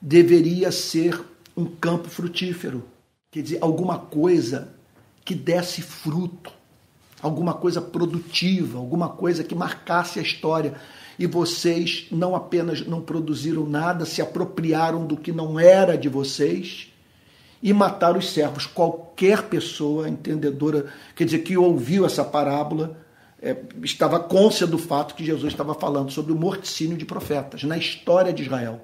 [0.00, 1.20] deveria ser
[1.56, 2.84] um campo frutífero,
[3.30, 4.74] quer dizer, alguma coisa
[5.24, 6.52] que desse fruto,
[7.20, 10.74] alguma coisa produtiva, alguma coisa que marcasse a história.
[11.18, 16.92] E vocês não apenas não produziram nada, se apropriaram do que não era de vocês
[17.62, 18.66] e mataram os servos.
[18.66, 22.96] Qualquer pessoa entendedora, quer dizer, que ouviu essa parábola,
[23.40, 27.76] é, estava côncia do fato que Jesus estava falando sobre o morticínio de profetas na
[27.76, 28.80] história de Israel.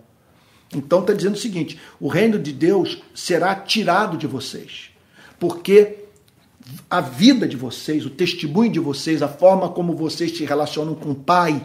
[0.74, 4.90] Então está dizendo o seguinte: o reino de Deus será tirado de vocês,
[5.38, 5.98] porque
[6.88, 11.10] a vida de vocês, o testemunho de vocês, a forma como vocês se relacionam com
[11.10, 11.62] o Pai,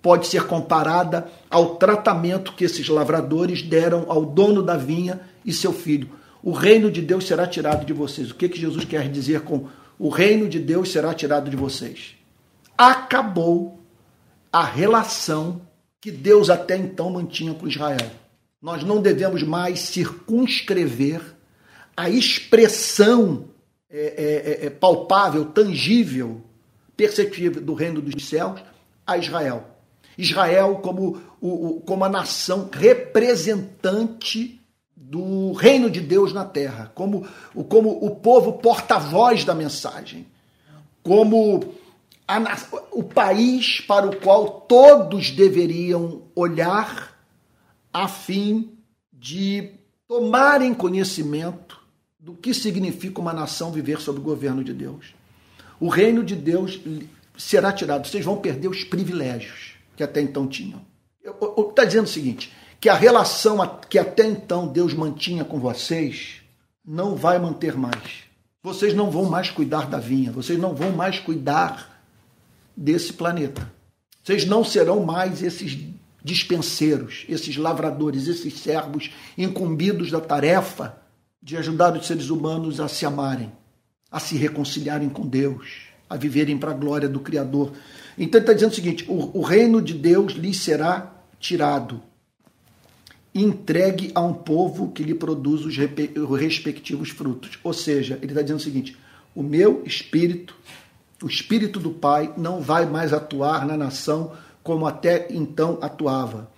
[0.00, 5.72] pode ser comparada ao tratamento que esses lavradores deram ao dono da vinha e seu
[5.72, 6.10] filho.
[6.42, 8.30] O reino de Deus será tirado de vocês.
[8.30, 9.68] O que, que Jesus quer dizer com
[10.02, 12.16] o reino de Deus será tirado de vocês?
[12.76, 13.78] Acabou
[14.52, 15.62] a relação
[16.00, 18.10] que Deus até então mantinha com Israel.
[18.60, 21.22] Nós não devemos mais circunscrever
[21.96, 23.44] a expressão
[23.88, 26.42] é, é, é, é palpável, tangível,
[26.96, 28.60] perceptível do reino dos céus
[29.06, 29.68] a Israel.
[30.18, 34.60] Israel como, o, como a nação representante
[35.12, 37.28] do reino de Deus na terra, como,
[37.68, 40.26] como o povo porta-voz da mensagem,
[41.02, 41.74] como
[42.26, 42.40] a,
[42.92, 47.14] o país para o qual todos deveriam olhar
[47.92, 48.72] a fim
[49.12, 49.72] de
[50.08, 51.78] tomarem conhecimento
[52.18, 55.14] do que significa uma nação viver sob o governo de Deus.
[55.78, 56.80] O reino de Deus
[57.36, 60.80] será tirado, vocês vão perder os privilégios que até então tinham.
[61.68, 62.50] Está dizendo o seguinte:
[62.82, 66.42] que a relação que até então Deus mantinha com vocês
[66.84, 68.24] não vai manter mais.
[68.60, 72.02] Vocês não vão mais cuidar da vinha, vocês não vão mais cuidar
[72.76, 73.72] desse planeta.
[74.20, 75.78] Vocês não serão mais esses
[76.24, 80.98] dispenseiros, esses lavradores, esses servos incumbidos da tarefa
[81.40, 83.52] de ajudar os seres humanos a se amarem,
[84.10, 87.74] a se reconciliarem com Deus, a viverem para a glória do Criador.
[88.18, 92.02] Então ele está dizendo o seguinte: o, o reino de Deus lhe será tirado,
[93.34, 97.58] entregue a um povo que lhe produz os, os respectivos frutos.
[97.64, 98.96] Ou seja, ele está dizendo o seguinte:
[99.34, 100.54] o meu espírito,
[101.22, 106.50] o espírito do Pai, não vai mais atuar na nação como até então atuava.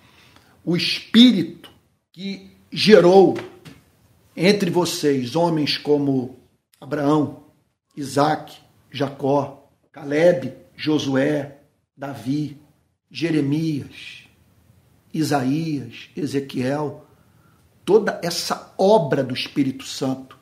[0.63, 1.69] O espírito
[2.11, 3.37] que gerou
[4.35, 6.39] entre vocês homens como
[6.79, 7.43] Abraão,
[7.95, 8.57] Isaac,
[8.91, 11.57] Jacó, Caleb, Josué,
[11.95, 12.57] Davi,
[13.09, 14.24] Jeremias,
[15.15, 17.05] Isaías, Ezequiel,
[17.85, 20.37] toda essa obra do Espírito Santo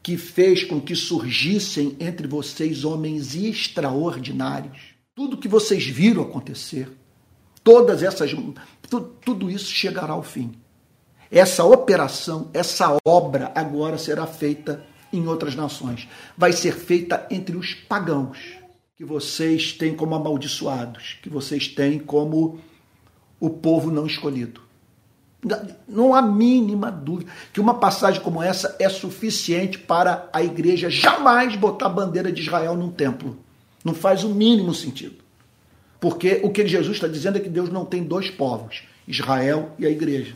[0.00, 4.94] que fez com que surgissem entre vocês homens extraordinários.
[5.16, 6.88] Tudo que vocês viram acontecer,
[7.64, 8.30] todas essas
[8.88, 10.52] tudo, tudo isso chegará ao fim.
[11.28, 16.08] Essa operação, essa obra agora será feita em outras nações.
[16.36, 18.38] Vai ser feita entre os pagãos,
[18.96, 22.60] que vocês têm como amaldiçoados, que vocês têm como
[23.40, 24.60] o povo não escolhido.
[25.88, 31.54] Não há mínima dúvida que uma passagem como essa é suficiente para a igreja jamais
[31.54, 33.38] botar a bandeira de Israel num templo.
[33.84, 35.16] Não faz o mínimo sentido.
[36.00, 39.86] Porque o que Jesus está dizendo é que Deus não tem dois povos, Israel e
[39.86, 40.34] a igreja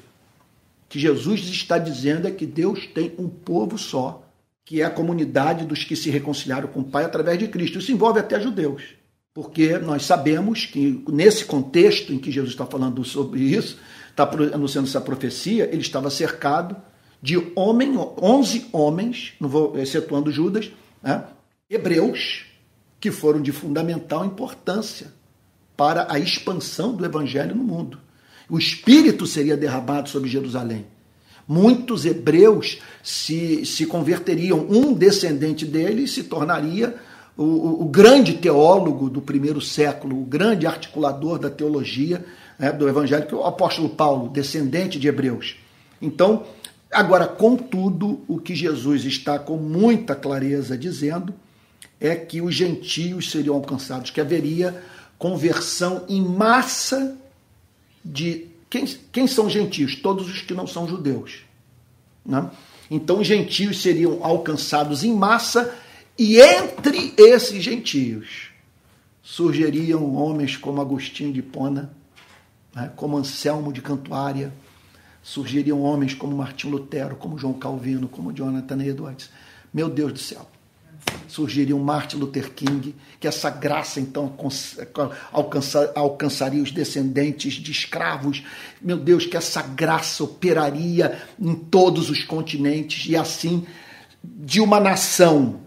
[0.93, 4.29] que Jesus está dizendo é que Deus tem um povo só,
[4.63, 7.79] que é a comunidade dos que se reconciliaram com o Pai através de Cristo.
[7.79, 8.83] Isso envolve até judeus,
[9.35, 13.79] porque nós sabemos que nesse contexto em que Jesus está falando sobre isso,
[14.11, 16.77] está anunciando essa profecia, ele estava cercado
[17.21, 20.71] de homem, 11 homens, não vou excetuando Judas,
[21.03, 21.25] né,
[21.71, 22.47] hebreus,
[23.01, 25.13] que foram de fundamental importância
[25.77, 27.99] para a expansão do evangelho no mundo
[28.53, 30.85] o Espírito seria derramado sobre Jerusalém.
[31.49, 36.95] Muitos hebreus se, se converteriam, um descendente dele se tornaria
[37.37, 42.25] o, o, grande teólogo do primeiro século, o grande articulador da teologia
[42.59, 45.57] né, do evangelho, é o apóstolo Paulo, descendente de hebreus.
[46.01, 46.45] Então,
[46.91, 51.35] agora, contudo, o que Jesus está com muita clareza dizendo
[51.99, 54.83] é que os gentios seriam alcançados, que haveria
[55.19, 57.17] conversão em massa
[58.05, 59.97] de quem, quem são gentios?
[59.97, 61.43] Todos os que não são judeus.
[62.25, 62.51] Né?
[62.91, 65.75] Então, os gentios seriam alcançados em massa,
[66.19, 68.51] e entre esses gentios
[69.23, 71.95] surgiriam homens como Agostinho de Pona,
[72.75, 72.93] né?
[72.97, 74.53] como Anselmo de Cantuária,
[75.23, 79.31] surgiriam homens como Martinho Lutero, como João Calvino, como Jonathan Edwards.
[79.73, 80.49] Meu Deus do céu
[81.29, 84.35] surgiria um Martin Luther King, que essa graça então
[85.33, 88.45] alcança, alcançaria os descendentes de escravos.
[88.81, 93.67] Meu Deus, que essa graça operaria em todos os continentes e assim
[94.23, 95.61] de uma nação,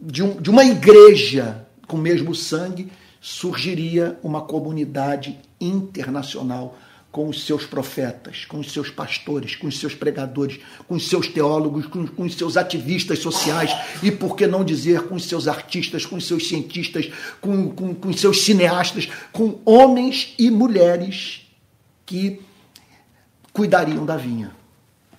[0.00, 6.78] de, um, de uma igreja com o mesmo sangue, surgiria uma comunidade internacional
[7.10, 11.26] com os seus profetas, com os seus pastores, com os seus pregadores, com os seus
[11.26, 15.48] teólogos, com, com, os seus ativistas sociais e, por que não dizer, com os seus
[15.48, 21.46] artistas, com os seus cientistas, com, com, com os seus cineastas, com homens e mulheres
[22.04, 22.40] que
[23.52, 24.57] cuidariam da vinha.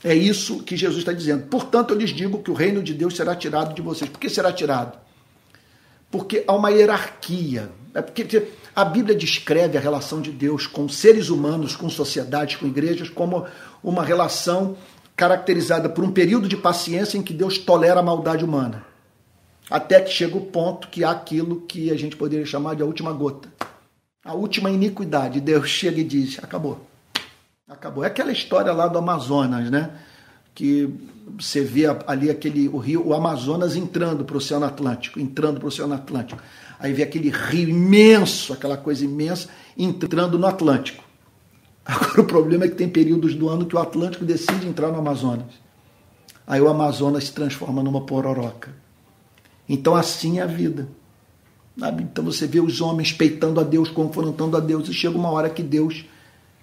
[0.03, 1.47] É isso que Jesus está dizendo.
[1.47, 4.09] Portanto, eu lhes digo que o reino de Deus será tirado de vocês.
[4.09, 4.97] Por que será tirado?
[6.09, 7.69] Porque há uma hierarquia.
[7.93, 12.65] É porque A Bíblia descreve a relação de Deus com seres humanos, com sociedades, com
[12.65, 13.45] igrejas, como
[13.83, 14.77] uma relação
[15.17, 18.85] caracterizada por um período de paciência em que Deus tolera a maldade humana.
[19.69, 22.85] Até que chega o ponto que há aquilo que a gente poderia chamar de a
[22.85, 23.49] última gota.
[24.23, 25.41] A última iniquidade.
[25.41, 26.88] Deus chega e diz: acabou.
[27.69, 28.03] Acabou.
[28.03, 29.91] É aquela história lá do Amazonas, né?
[30.55, 30.91] Que
[31.37, 35.65] você vê ali aquele o rio, o Amazonas entrando para o Oceano Atlântico, entrando para
[35.65, 36.41] o Oceano Atlântico.
[36.79, 41.03] Aí vê aquele rio imenso, aquela coisa imensa, entrando no Atlântico.
[41.85, 44.97] Agora o problema é que tem períodos do ano que o Atlântico decide entrar no
[44.97, 45.53] Amazonas.
[46.47, 48.73] Aí o Amazonas se transforma numa pororoca.
[49.67, 50.89] Então assim é a vida.
[51.99, 55.49] Então você vê os homens peitando a Deus, confrontando a Deus, e chega uma hora
[55.49, 56.03] que Deus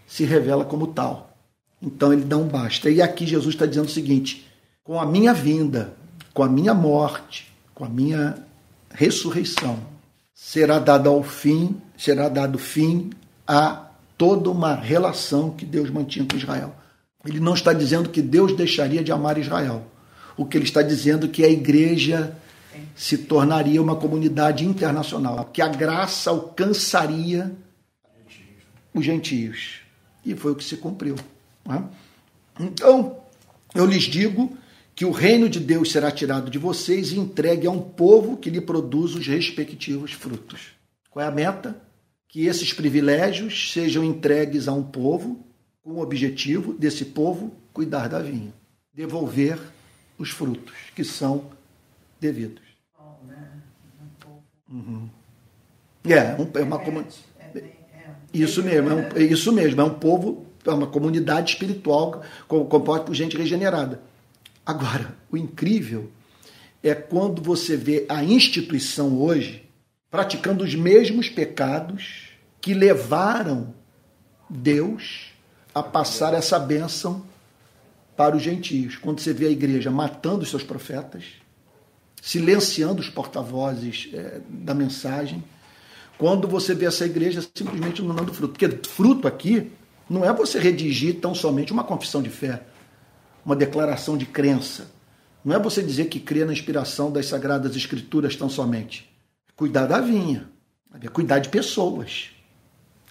[0.07, 1.37] se revela como tal.
[1.83, 2.90] Então ele um basta.
[2.90, 4.47] E aqui Jesus está dizendo o seguinte:
[4.83, 5.95] com a minha vinda,
[6.33, 8.37] com a minha morte, com a minha
[8.90, 9.79] ressurreição,
[10.35, 13.11] será dado ao fim, será dado fim
[13.47, 16.75] a toda uma relação que Deus mantinha com Israel.
[17.25, 19.83] Ele não está dizendo que Deus deixaria de amar Israel.
[20.37, 22.37] O que ele está dizendo é que a igreja
[22.95, 27.53] se tornaria uma comunidade internacional, que a graça alcançaria
[28.95, 29.86] os gentios.
[30.27, 31.15] E foi o que se cumpriu.
[31.71, 31.83] É?
[32.61, 33.19] Então,
[33.75, 34.57] eu lhes digo
[34.95, 38.51] que o reino de Deus será tirado de vocês e entregue a um povo que
[38.51, 40.73] lhe produz os respectivos frutos.
[41.11, 41.81] Qual é a meta?
[42.29, 45.47] Que esses privilégios sejam entregues a um povo
[45.83, 48.53] com o objetivo desse povo cuidar da vinha,
[48.93, 49.61] devolver
[50.19, 51.51] os frutos que são
[52.19, 52.65] devidos.
[54.69, 55.09] Uhum.
[56.05, 57.25] É, um, é uma comunidade.
[58.42, 63.05] Isso mesmo, é, um, é isso mesmo, é um povo, é uma comunidade espiritual composta
[63.05, 64.01] por gente regenerada.
[64.64, 66.11] Agora, o incrível
[66.83, 69.64] é quando você vê a instituição hoje
[70.11, 72.29] praticando os mesmos pecados
[72.61, 73.75] que levaram
[74.49, 75.33] Deus
[75.75, 77.25] a passar essa bênção
[78.16, 78.96] para os gentios.
[78.96, 81.25] Quando você vê a igreja matando os seus profetas,
[82.22, 85.44] silenciando os porta-vozes é, da mensagem.
[86.18, 88.59] Quando você vê essa igreja simplesmente não dando fruto.
[88.59, 89.70] Porque fruto aqui
[90.09, 92.62] não é você redigir tão somente uma confissão de fé,
[93.44, 94.90] uma declaração de crença.
[95.44, 99.09] Não é você dizer que crê na inspiração das Sagradas Escrituras tão somente.
[99.48, 100.48] É cuidar da vinha,
[101.00, 102.31] é cuidar de pessoas,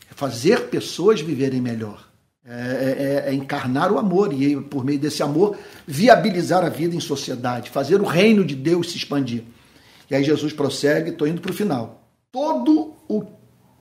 [0.09, 2.05] é fazer pessoas viverem melhor.
[2.47, 6.99] É, é, é, encarnar o amor e, por meio desse amor, viabilizar a vida em
[6.99, 9.43] sociedade, fazer o reino de Deus se expandir.
[10.11, 12.07] E aí Jesus prossegue, estou indo para o final.
[12.31, 13.23] Todo o,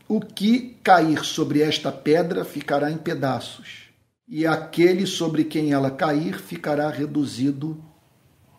[0.09, 3.85] o que cair sobre esta pedra ficará em pedaços,
[4.27, 7.83] e aquele sobre quem ela cair ficará reduzido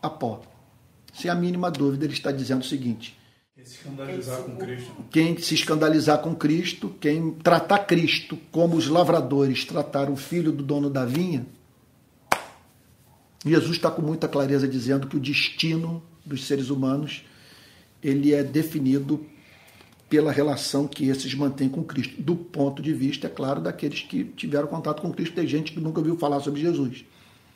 [0.02, 0.42] a pó.
[1.14, 3.18] Sem a mínima dúvida, ele está dizendo o seguinte:
[3.66, 5.06] se escandalizar com Cristo.
[5.10, 10.64] Quem se escandalizar com Cristo, quem tratar Cristo como os lavradores trataram o filho do
[10.64, 11.46] dono da vinha,
[13.44, 17.24] Jesus está com muita clareza dizendo que o destino dos seres humanos
[18.04, 19.26] ele é definido
[20.16, 22.22] pela relação que esses mantêm com Cristo.
[22.22, 25.80] Do ponto de vista, é claro, daqueles que tiveram contato com Cristo, tem gente que
[25.82, 27.04] nunca ouviu falar sobre Jesus.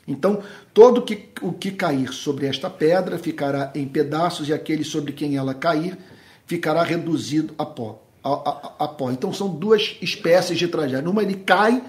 [0.06, 0.44] Então,
[0.74, 5.38] todo que, o que cair sobre esta pedra ficará em pedaços, e aquele sobre quem
[5.38, 5.98] ela cair
[6.46, 8.06] ficará reduzido a pó.
[8.22, 9.10] A, a, a pó.
[9.10, 11.10] Então, são duas espécies de tragédia.
[11.10, 11.82] Uma, ele cai,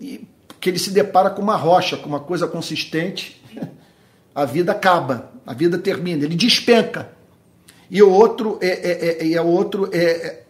[0.00, 0.26] e,
[0.60, 3.40] que ele se depara com uma rocha, com uma coisa consistente,
[4.34, 7.13] a vida acaba, a vida termina, ele despenca.
[7.94, 10.44] E o outro é, é, é, é outro é, é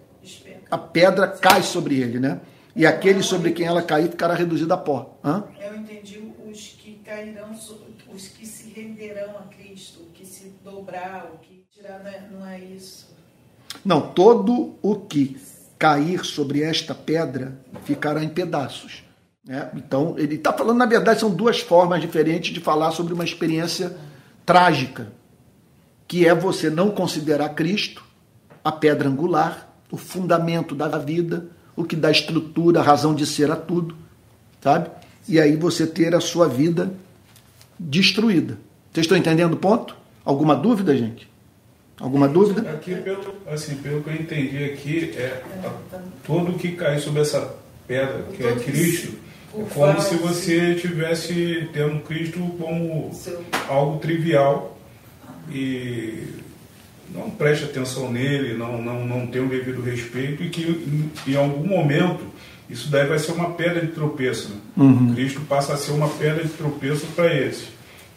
[0.70, 2.40] a pedra cai sobre ele, né?
[2.74, 5.16] E aquele sobre quem ela cair ficará reduzido a pó.
[5.22, 5.44] Hã?
[5.60, 6.24] Eu entendi
[7.04, 7.52] cairão
[8.12, 12.28] os que se renderão a Cristo, o que se dobrar, o que tirar, não é,
[12.32, 13.14] não é isso.
[13.84, 15.36] Não, todo o que
[15.78, 19.04] cair sobre esta pedra ficará em pedaços.
[19.44, 19.70] Né?
[19.74, 23.96] Então, ele está falando, na verdade, são duas formas diferentes de falar sobre uma experiência
[24.46, 25.12] trágica,
[26.14, 28.00] que é você não considerar Cristo
[28.62, 33.50] a pedra angular, o fundamento da vida, o que dá estrutura, a razão de ser
[33.50, 33.96] a tudo,
[34.62, 34.90] sabe?
[35.28, 36.94] e aí você ter a sua vida
[37.76, 38.56] destruída.
[38.92, 39.96] Vocês estão entendendo o ponto?
[40.24, 41.28] Alguma dúvida, gente?
[41.98, 42.70] Alguma dúvida?
[42.70, 45.42] Aqui, pelo, assim, pelo que eu entendi aqui, é
[46.24, 47.56] todo que cai sobre essa
[47.88, 49.18] pedra, que é Cristo,
[49.52, 53.10] é como se você tivesse tendo Cristo como
[53.68, 54.73] algo trivial
[55.50, 56.26] e
[57.12, 61.66] não preste atenção nele, não, não, não tem o devido respeito e que em algum
[61.66, 62.24] momento
[62.68, 64.48] isso daí vai ser uma pedra de tropeço.
[64.48, 64.60] Né?
[64.76, 65.14] Uhum.
[65.14, 67.68] Cristo passa a ser uma pedra de tropeço para eles.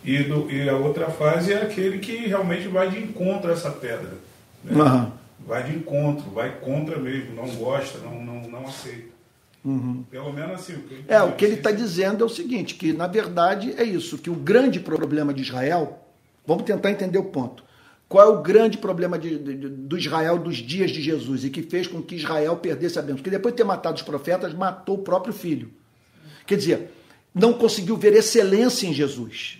[0.03, 3.69] E, do, e, a outra fase é aquele que realmente vai de encontro a essa
[3.69, 4.13] pedra.
[4.63, 4.81] Né?
[4.81, 5.11] Uhum.
[5.45, 9.17] vai de encontro, vai contra mesmo, não gosta, não, não, não aceita.
[9.65, 10.05] Uhum.
[10.09, 10.75] Pelo menos assim.
[10.75, 13.83] O que é, o que ele está dizendo é o seguinte, que na verdade é
[13.83, 16.06] isso, que o grande problema de Israel,
[16.47, 17.63] vamos tentar entender o ponto.
[18.09, 21.61] Qual é o grande problema de, de, do Israel dos dias de Jesus e que
[21.61, 23.17] fez com que Israel perdesse a bênção?
[23.17, 25.69] Porque depois de ter matado os profetas, matou o próprio filho.
[26.45, 26.91] Quer dizer,
[27.35, 29.59] não conseguiu ver excelência em Jesus.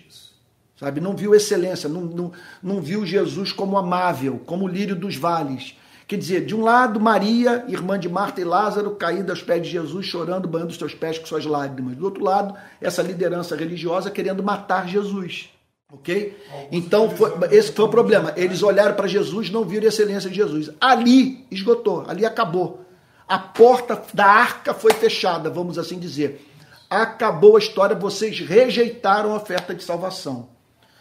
[0.78, 1.00] Sabe?
[1.00, 2.32] Não viu excelência, não, não,
[2.62, 5.76] não viu Jesus como amável, como lírio dos vales.
[6.06, 9.68] Quer dizer, de um lado, Maria, irmã de Marta e Lázaro, caída aos pés de
[9.68, 11.96] Jesus, chorando, banhando os seus pés com suas lágrimas.
[11.96, 15.50] Do outro lado, essa liderança religiosa querendo matar Jesus.
[15.90, 16.36] Ok?
[16.70, 18.34] Então, foi, esse foi o problema.
[18.36, 20.70] Eles olharam para Jesus, não viram a excelência de Jesus.
[20.78, 22.84] Ali esgotou, ali acabou.
[23.26, 26.46] A porta da arca foi fechada, vamos assim dizer.
[26.90, 30.50] Acabou a história, vocês rejeitaram a oferta de salvação.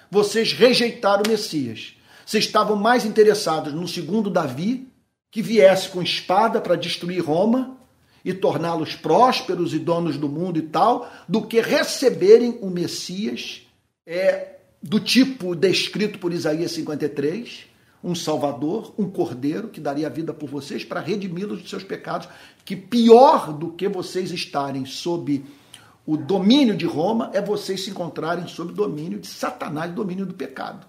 [0.09, 1.95] Vocês rejeitaram o Messias.
[2.25, 4.88] Vocês estavam mais interessados no segundo Davi,
[5.29, 7.77] que viesse com espada para destruir Roma
[8.23, 13.61] e torná-los prósperos e donos do mundo e tal, do que receberem o Messias
[14.05, 17.65] é, do tipo descrito por Isaías 53,
[18.03, 22.30] um Salvador, um Cordeiro que daria a vida por vocês para redimi-los dos seus pecados,
[22.63, 25.43] que pior do que vocês estarem sob
[26.05, 30.88] o domínio de Roma é vocês se encontrarem sob domínio de Satanás, domínio do pecado.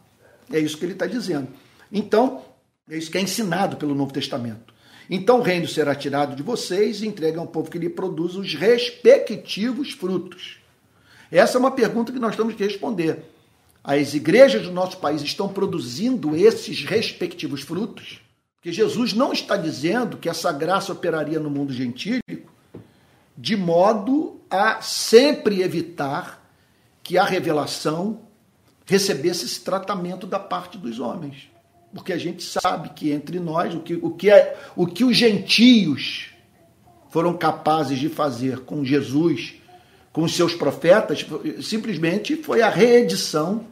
[0.51, 1.49] É isso que ele está dizendo.
[1.91, 2.43] Então,
[2.89, 4.73] é isso que é ensinado pelo Novo Testamento.
[5.11, 8.35] Então o reino será tirado de vocês e entregue a um povo que lhe produz
[8.35, 10.59] os respectivos frutos.
[11.31, 13.25] Essa é uma pergunta que nós temos que responder.
[13.83, 18.21] As igrejas do nosso país estão produzindo esses respectivos frutos?
[18.57, 22.53] Porque Jesus não está dizendo que essa graça operaria no mundo gentílico
[23.37, 26.45] de modo a sempre evitar
[27.05, 28.21] que a revelação
[28.85, 31.49] recebesse esse tratamento da parte dos homens.
[31.95, 35.17] Porque a gente sabe que entre nós, o que, o que, é, o que os
[35.17, 36.31] gentios
[37.11, 39.55] foram capazes de fazer com Jesus,
[40.19, 41.25] com seus profetas,
[41.63, 43.67] simplesmente foi a reedição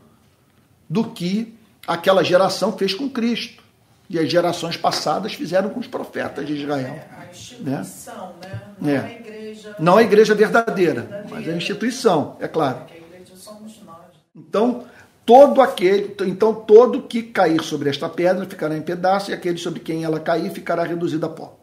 [0.88, 1.52] do que
[1.84, 3.64] aquela geração fez com Cristo.
[4.08, 6.94] E as gerações passadas fizeram com os profetas de Israel.
[6.94, 8.48] É, a instituição, né?
[8.48, 8.62] né?
[8.80, 8.98] Não é.
[8.98, 9.76] a igreja.
[9.80, 12.82] Não a igreja verdadeira, verdadeira, mas a instituição, é claro.
[12.92, 13.96] a igreja somos nós.
[14.32, 14.84] Então,
[15.24, 19.80] todo aquele, então todo que cair sobre esta pedra ficará em pedaço, e aquele sobre
[19.80, 21.58] quem ela cair ficará reduzido a pó.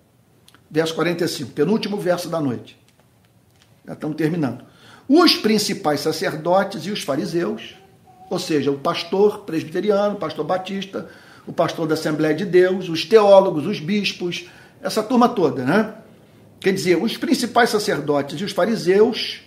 [0.69, 2.77] Verso 45, penúltimo verso da noite.
[3.87, 4.72] Já estamos terminando.
[5.07, 7.75] Os principais sacerdotes e os fariseus,
[8.29, 11.09] ou seja, o pastor presbiteriano, o pastor batista,
[11.45, 14.45] o pastor da Assembleia de Deus, os teólogos, os bispos,
[14.81, 15.95] essa turma toda, né?
[16.59, 19.41] Quer dizer, os principais sacerdotes e os fariseus,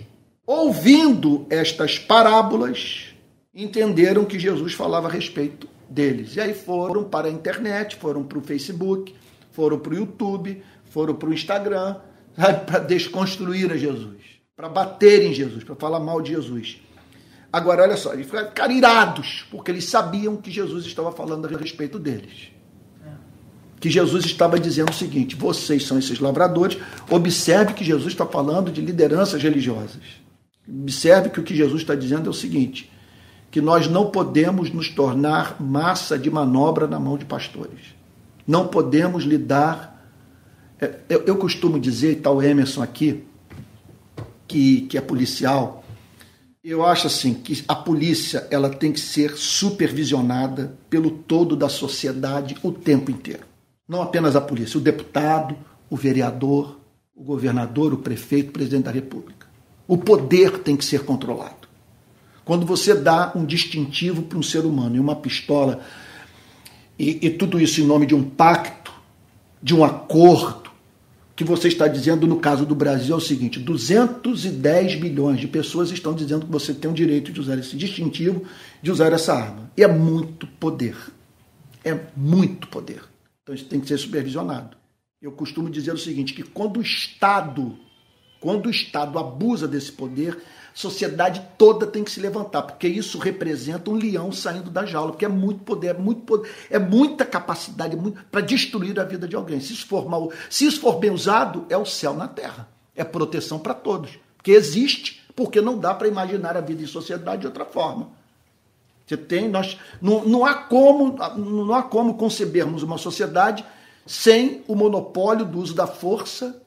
[0.47, 3.15] ouvindo estas parábolas,
[3.55, 6.37] entenderam que Jesus falava a respeito deles.
[6.37, 9.15] E aí foram para a internet, foram para o Facebook,
[9.53, 11.97] foram para o YouTube, foram para o Instagram,
[12.67, 16.81] para desconstruir a Jesus, para bater em Jesus, para falar mal de Jesus.
[17.53, 21.99] Agora, olha só, eles ficaram irados, porque eles sabiam que Jesus estava falando a respeito
[21.99, 22.51] deles.
[23.79, 26.79] Que Jesus estava dizendo o seguinte: vocês são esses lavradores,
[27.11, 30.03] observe que Jesus está falando de lideranças religiosas.
[30.67, 32.91] Observe que o que Jesus está dizendo é o seguinte:
[33.51, 37.95] que nós não podemos nos tornar massa de manobra na mão de pastores.
[38.47, 39.95] Não podemos lidar.
[40.81, 43.25] É, eu, costumo dizer, e tal Emerson aqui,
[44.47, 45.85] que, que é policial,
[46.63, 52.57] eu acho assim que a polícia ela tem que ser supervisionada pelo todo da sociedade
[52.63, 53.45] o tempo inteiro.
[53.89, 55.57] Não apenas a polícia, o deputado,
[55.89, 56.81] o vereador,
[57.15, 59.47] o governador, o prefeito, o presidente da República.
[59.87, 61.69] O poder tem que ser controlado.
[62.45, 65.81] Quando você dá um distintivo para um ser humano e uma pistola,
[66.99, 68.93] e, e tudo isso em nome de um pacto,
[69.63, 70.66] de um acordo,
[71.37, 75.91] que você está dizendo no caso do Brasil é o seguinte: 210 milhões de pessoas
[75.91, 78.45] estão dizendo que você tem o direito de usar esse distintivo,
[78.83, 79.71] de usar essa arma.
[79.77, 80.97] E é muito poder.
[81.85, 83.03] É muito poder.
[83.43, 84.79] Então isso tem que ser supervisionado.
[85.21, 87.79] Eu costumo dizer o seguinte: que quando o Estado,
[88.41, 90.39] quando o Estado abusa desse poder,
[90.77, 95.25] sociedade toda tem que se levantar, porque isso representa um leão saindo da jaula, porque
[95.25, 99.35] é muito poder, é muito poder, é muita capacidade é para destruir a vida de
[99.35, 99.59] alguém.
[99.59, 102.69] Se isso for mal, se isso for bem usado, é o céu na terra.
[102.95, 107.41] É proteção para todos, porque existe, porque não dá para imaginar a vida em sociedade
[107.41, 108.11] de outra forma.
[109.07, 113.65] Você tem, nós não, não há como, não há como concebermos uma sociedade
[114.05, 116.63] sem o monopólio do uso da força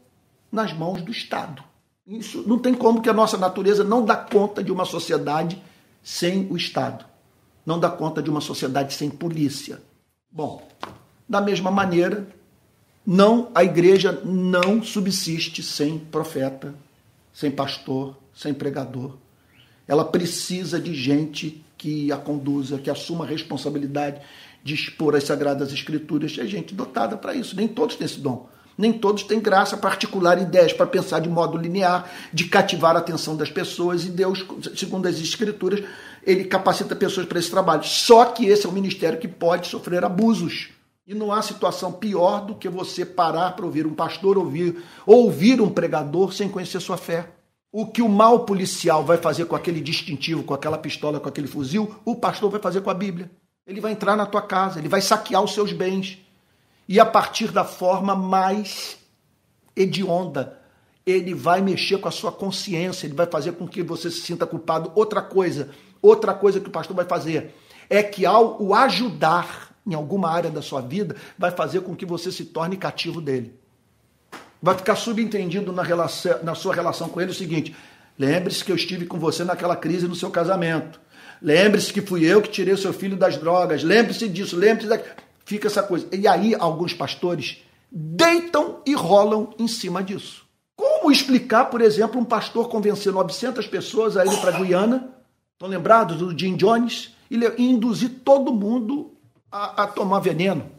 [0.52, 1.69] nas mãos do Estado.
[2.10, 5.62] Isso não tem como que a nossa natureza não dá conta de uma sociedade
[6.02, 7.06] sem o Estado.
[7.64, 9.80] Não dá conta de uma sociedade sem polícia.
[10.32, 10.68] Bom,
[11.28, 12.28] da mesma maneira,
[13.06, 16.76] Não, a igreja não subsiste sem profeta,
[17.34, 19.18] sem pastor, sem pregador.
[19.88, 24.22] Ela precisa de gente que a conduza, que assuma a responsabilidade
[24.64, 26.38] de expor as sagradas escrituras.
[26.38, 27.56] É gente dotada para isso.
[27.56, 28.48] Nem todos têm esse dom.
[28.80, 33.36] Nem todos têm graça particular, ideias para pensar de modo linear, de cativar a atenção
[33.36, 34.06] das pessoas.
[34.06, 35.84] E Deus, segundo as Escrituras,
[36.24, 37.84] ele capacita pessoas para esse trabalho.
[37.84, 40.70] Só que esse é um ministério que pode sofrer abusos.
[41.06, 45.60] E não há situação pior do que você parar para ouvir um pastor, ouvir, ouvir
[45.60, 47.28] um pregador sem conhecer sua fé.
[47.74, 51.50] O que o mal policial vai fazer com aquele distintivo, com aquela pistola, com aquele
[51.50, 53.30] fuzil, o pastor vai fazer com a Bíblia.
[53.68, 56.18] Ele vai entrar na tua casa, ele vai saquear os seus bens
[56.90, 58.98] e a partir da forma mais
[59.76, 60.60] hedionda,
[61.06, 64.48] ele vai mexer com a sua consciência, ele vai fazer com que você se sinta
[64.48, 64.92] culpado.
[64.96, 65.70] Outra coisa,
[66.02, 67.54] outra coisa que o pastor vai fazer
[67.88, 72.08] é que ao o ajudar em alguma área da sua vida, vai fazer com que
[72.08, 73.54] você se torne cativo dele.
[74.60, 77.76] Vai ficar subentendido na, relação, na sua relação com ele o seguinte:
[78.18, 81.00] lembre-se que eu estive com você naquela crise no seu casamento.
[81.40, 83.84] Lembre-se que fui eu que tirei o seu filho das drogas.
[83.84, 86.08] Lembre-se disso, lembre-se daquilo fica essa coisa.
[86.16, 90.46] E aí alguns pastores deitam e rolam em cima disso.
[90.76, 95.10] Como explicar, por exemplo, um pastor convencer 900 pessoas a ir para a Guiana,
[95.54, 99.12] estão lembrados do Jim Jones, e induzir todo mundo
[99.52, 100.70] a, a tomar veneno,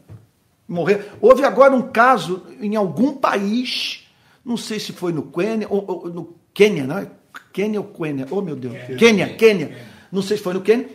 [0.65, 1.11] morrer.
[1.19, 4.07] Houve agora um caso em algum país,
[4.43, 7.07] não sei se foi no Quênia, ou, ou no Quênia, não é?
[7.51, 8.25] Quênia ou Quênia?
[8.31, 8.73] Oh, meu Deus.
[8.97, 9.77] Quênia, Quênia.
[10.09, 10.89] Não sei se foi no Quênia.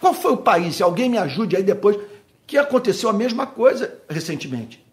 [0.00, 0.76] Qual foi o país?
[0.76, 1.98] Se alguém me ajude aí depois
[2.50, 4.84] que aconteceu a mesma coisa recentemente.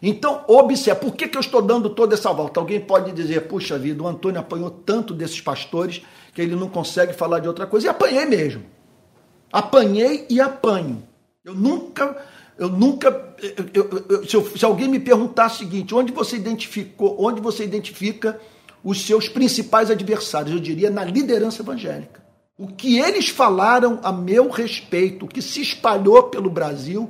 [0.00, 2.60] Então, observe, por que, que eu estou dando toda essa volta?
[2.60, 6.02] Alguém pode dizer, puxa vida, o Antônio apanhou tanto desses pastores
[6.32, 7.88] que ele não consegue falar de outra coisa.
[7.88, 8.62] E apanhei mesmo.
[9.52, 11.02] Apanhei e apanho.
[11.44, 12.16] Eu nunca,
[12.56, 13.34] eu nunca,
[13.74, 17.64] eu, eu, se, eu, se, alguém me perguntar o seguinte, onde você identificou, onde você
[17.64, 18.40] identifica
[18.84, 20.54] os seus principais adversários?
[20.54, 22.27] Eu diria na liderança evangélica.
[22.58, 27.08] O que eles falaram a meu respeito, o que se espalhou pelo Brasil,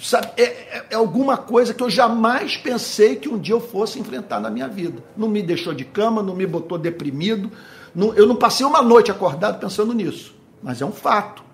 [0.00, 3.98] sabe, é, é, é, alguma coisa que eu jamais pensei que um dia eu fosse
[3.98, 5.04] enfrentar na minha vida.
[5.14, 7.52] Não me deixou de cama, não me botou deprimido.
[7.94, 10.34] Não, eu não passei uma noite acordado pensando nisso.
[10.62, 11.44] Mas é um fato.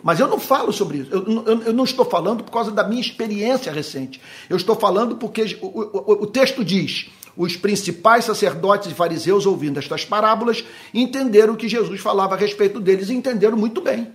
[0.00, 1.10] Mas eu não falo sobre isso.
[1.10, 4.20] Eu, eu, eu, não estou falando por causa da minha experiência recente.
[4.48, 7.10] Eu estou falando porque o, o, o texto diz:
[7.42, 10.62] os principais sacerdotes e fariseus, ouvindo estas parábolas,
[10.92, 14.12] entenderam o que Jesus falava a respeito deles e entenderam muito bem.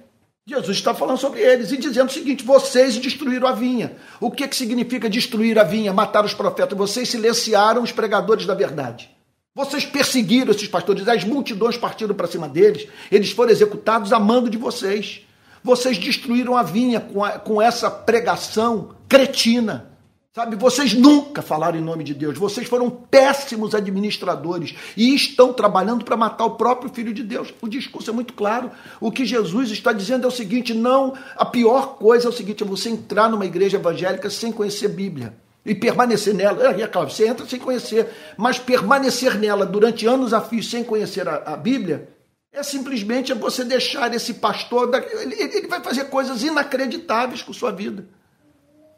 [0.47, 3.95] Jesus está falando sobre eles e dizendo o seguinte: vocês destruíram a vinha.
[4.21, 5.91] O que, que significa destruir a vinha?
[5.91, 6.77] Matar os profetas.
[6.77, 9.09] Vocês silenciaram os pregadores da verdade.
[9.55, 14.49] Vocês perseguiram esses pastores, as multidões partiram para cima deles, eles foram executados a mando
[14.49, 15.21] de vocês.
[15.63, 19.94] Vocês destruíram a vinha com, a, com essa pregação cretina.
[20.35, 26.03] Sabe, vocês nunca falaram em nome de Deus, vocês foram péssimos administradores e estão trabalhando
[26.03, 27.53] para matar o próprio Filho de Deus.
[27.61, 28.69] O discurso é muito claro.
[28.99, 32.63] O que Jesus está dizendo é o seguinte: não, a pior coisa é o seguinte:
[32.63, 36.69] é você entrar numa igreja evangélica sem conhecer Bíblia e permanecer nela.
[36.69, 41.29] É, claro, você entra sem conhecer, mas permanecer nela durante anos a fio sem conhecer
[41.29, 42.09] a, a Bíblia
[42.51, 48.05] é simplesmente você deixar esse pastor, ele, ele vai fazer coisas inacreditáveis com sua vida.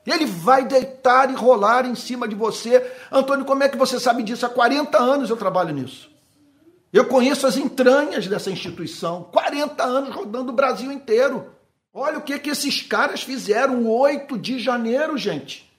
[0.07, 2.89] Ele vai deitar e rolar em cima de você.
[3.11, 4.45] Antônio, como é que você sabe disso?
[4.45, 6.09] Há 40 anos eu trabalho nisso.
[6.93, 9.27] Eu conheço as entranhas dessa instituição.
[9.33, 11.51] 40 anos rodando o Brasil inteiro.
[11.93, 15.69] Olha o que, que esses caras fizeram 8 de janeiro, gente.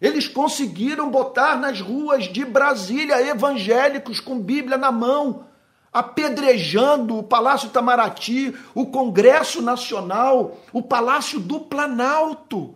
[0.00, 5.46] Eles conseguiram botar nas ruas de Brasília evangélicos com Bíblia na mão,
[5.92, 12.74] apedrejando o Palácio Itamaraty, o Congresso Nacional, o Palácio do Planalto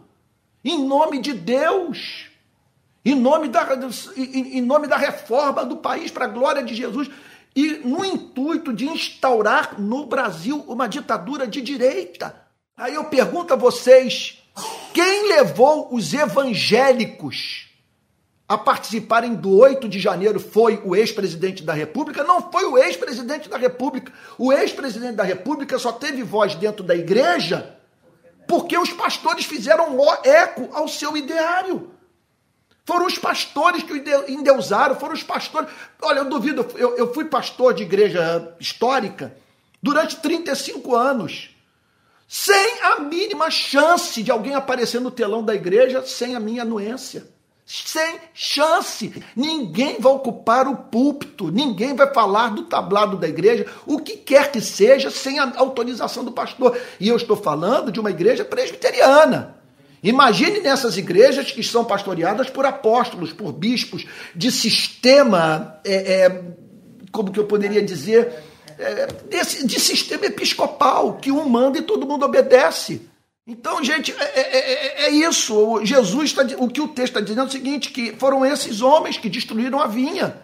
[0.70, 2.26] em nome de Deus,
[3.04, 3.66] em nome da,
[4.16, 7.08] em nome da reforma do país para a glória de Jesus
[7.54, 12.34] e no intuito de instaurar no Brasil uma ditadura de direita.
[12.76, 14.42] Aí eu pergunto a vocês:
[14.92, 17.68] quem levou os evangélicos
[18.48, 22.24] a participarem do 8 de janeiro foi o ex-presidente da República?
[22.24, 24.12] Não foi o ex-presidente da República.
[24.36, 27.76] O ex-presidente da República só teve voz dentro da igreja
[28.46, 31.90] porque os pastores fizeram eco ao seu ideário.
[32.84, 35.68] Foram os pastores que o endeusaram, foram os pastores.
[36.00, 39.36] Olha, eu duvido, eu, eu fui pastor de igreja histórica
[39.82, 41.50] durante 35 anos,
[42.28, 47.35] sem a mínima chance de alguém aparecer no telão da igreja sem a minha anuência.
[47.66, 49.12] Sem chance.
[49.34, 54.52] Ninguém vai ocupar o púlpito, ninguém vai falar do tablado da igreja, o que quer
[54.52, 56.78] que seja, sem a autorização do pastor.
[57.00, 59.56] E eu estou falando de uma igreja presbiteriana.
[60.00, 66.44] Imagine nessas igrejas que são pastoreadas por apóstolos, por bispos, de sistema, é, é,
[67.10, 68.32] como que eu poderia dizer,
[68.78, 73.08] é, desse, de sistema episcopal, que um manda e todo mundo obedece.
[73.46, 75.84] Então, gente, é, é, é, é isso.
[75.84, 79.16] Jesus está, o que o texto está dizendo é o seguinte: que foram esses homens
[79.16, 80.36] que destruíram a vinha.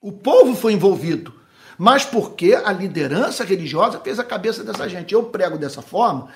[0.00, 1.34] O povo foi envolvido.
[1.78, 5.14] Mas porque a liderança religiosa fez a cabeça dessa gente.
[5.14, 6.28] Eu prego dessa forma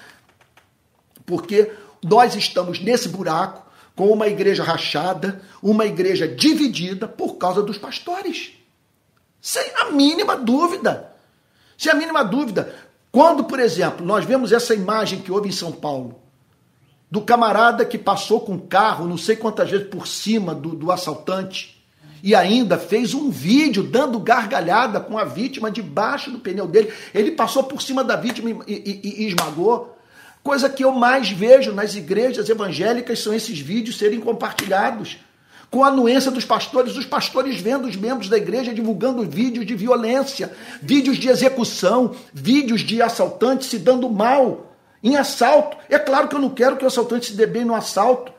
[1.27, 1.73] porque
[2.03, 3.65] nós estamos nesse buraco
[3.95, 8.53] com uma igreja rachada, uma igreja dividida por causa dos pastores.
[9.41, 11.13] Sem a mínima dúvida.
[11.77, 12.75] Sem a mínima dúvida.
[13.15, 16.19] Quando, por exemplo, nós vemos essa imagem que houve em São Paulo,
[17.09, 20.91] do camarada que passou com o carro, não sei quantas vezes por cima do, do
[20.91, 21.81] assaltante,
[22.21, 26.93] e ainda fez um vídeo dando gargalhada com a vítima debaixo do pneu dele.
[27.15, 29.97] Ele passou por cima da vítima e, e, e esmagou.
[30.43, 35.19] Coisa que eu mais vejo nas igrejas evangélicas são esses vídeos serem compartilhados
[35.75, 39.75] com a anuência dos pastores, os pastores vendo os membros da igreja divulgando vídeos de
[39.75, 44.73] violência, vídeos de execução, vídeos de assaltantes se dando mal
[45.03, 45.77] em assalto.
[45.91, 48.33] É claro que eu não quero que o assaltante se dê bem no assalto,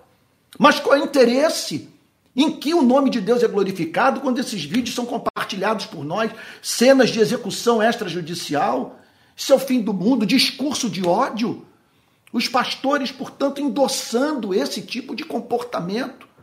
[0.57, 1.89] mas qual é o interesse?
[2.33, 6.31] Em que o nome de Deus é glorificado quando esses vídeos são compartilhados por nós,
[6.61, 8.97] cenas de execução extrajudicial?
[9.35, 11.65] Isso é o fim do mundo, discurso de ódio.
[12.31, 16.33] Os pastores, portanto, endossando esse tipo de comportamento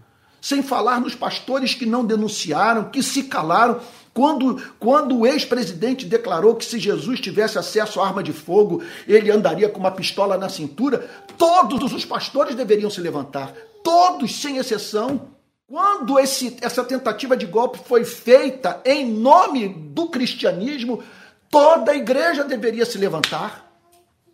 [0.42, 3.80] sem falar nos pastores que não denunciaram, que se calaram.
[4.12, 9.30] Quando, quando o ex-presidente declarou que se Jesus tivesse acesso à arma de fogo, ele
[9.30, 15.28] andaria com uma pistola na cintura, todos os pastores deveriam se levantar, todos, sem exceção.
[15.66, 21.02] Quando esse, essa tentativa de golpe foi feita em nome do cristianismo,
[21.48, 23.72] toda a igreja deveria se levantar.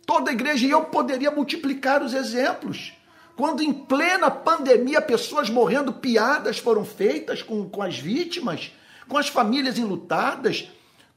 [0.05, 2.98] Toda a igreja, e eu poderia multiplicar os exemplos.
[3.39, 8.73] Quando em plena pandemia pessoas morrendo, piadas foram feitas com, com as vítimas,
[9.07, 10.67] com as famílias enlutadas.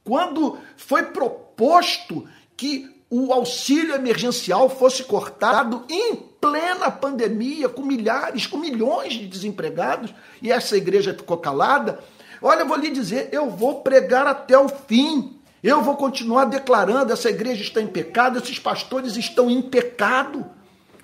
[0.05, 8.57] Quando foi proposto que o auxílio emergencial fosse cortado em plena pandemia, com milhares, com
[8.57, 11.99] milhões de desempregados, e essa igreja ficou calada.
[12.41, 15.41] Olha, eu vou lhe dizer, eu vou pregar até o fim.
[15.61, 20.62] Eu vou continuar declarando: essa igreja está em pecado, esses pastores estão em pecado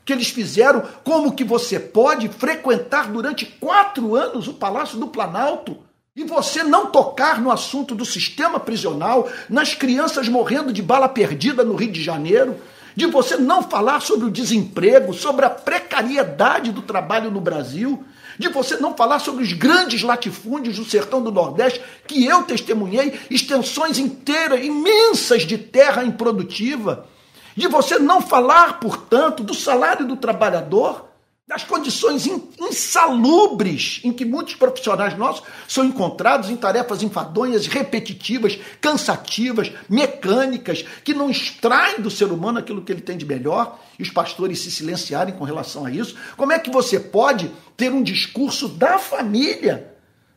[0.10, 5.78] que eles fizeram, como que você pode frequentar durante quatro anos o Palácio do Planalto
[6.16, 11.64] e você não tocar no assunto do sistema prisional, nas crianças morrendo de bala perdida
[11.64, 12.56] no Rio de Janeiro,
[12.96, 18.04] de você não falar sobre o desemprego, sobre a precariedade do trabalho no Brasil,
[18.40, 23.20] de você não falar sobre os grandes latifúndios do sertão do Nordeste, que eu testemunhei,
[23.30, 27.08] extensões inteiras, imensas de terra improdutiva
[27.56, 31.10] de você não falar, portanto, do salário do trabalhador,
[31.50, 32.28] das condições
[32.60, 41.12] insalubres em que muitos profissionais nossos são encontrados em tarefas enfadonhas, repetitivas, cansativas, mecânicas, que
[41.12, 44.70] não extraem do ser humano aquilo que ele tem de melhor, e os pastores se
[44.70, 46.16] silenciarem com relação a isso.
[46.38, 49.96] Como é que você pode ter um discurso da família?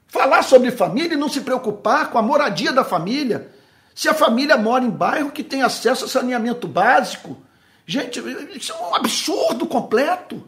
[0.09, 3.53] Falar sobre família e não se preocupar com a moradia da família,
[3.95, 7.36] se a família mora em bairro que tem acesso a saneamento básico,
[7.86, 8.20] gente,
[8.55, 10.43] isso é um absurdo completo.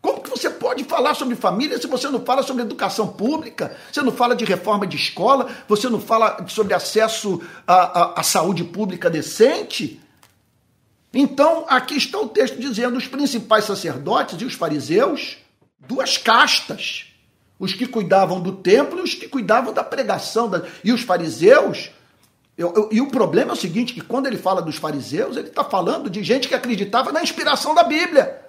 [0.00, 4.02] Como que você pode falar sobre família se você não fala sobre educação pública, você
[4.02, 8.64] não fala de reforma de escola, você não fala sobre acesso à, à, à saúde
[8.64, 10.00] pública decente?
[11.14, 15.38] Então, aqui está o texto dizendo: os principais sacerdotes e os fariseus,
[15.78, 17.06] duas castas,
[17.58, 20.50] os que cuidavam do templo e os que cuidavam da pregação.
[20.82, 21.90] E os fariseus
[22.56, 25.48] eu, eu, e o problema é o seguinte, que quando ele fala dos fariseus, ele
[25.48, 28.40] está falando de gente que acreditava na inspiração da Bíblia.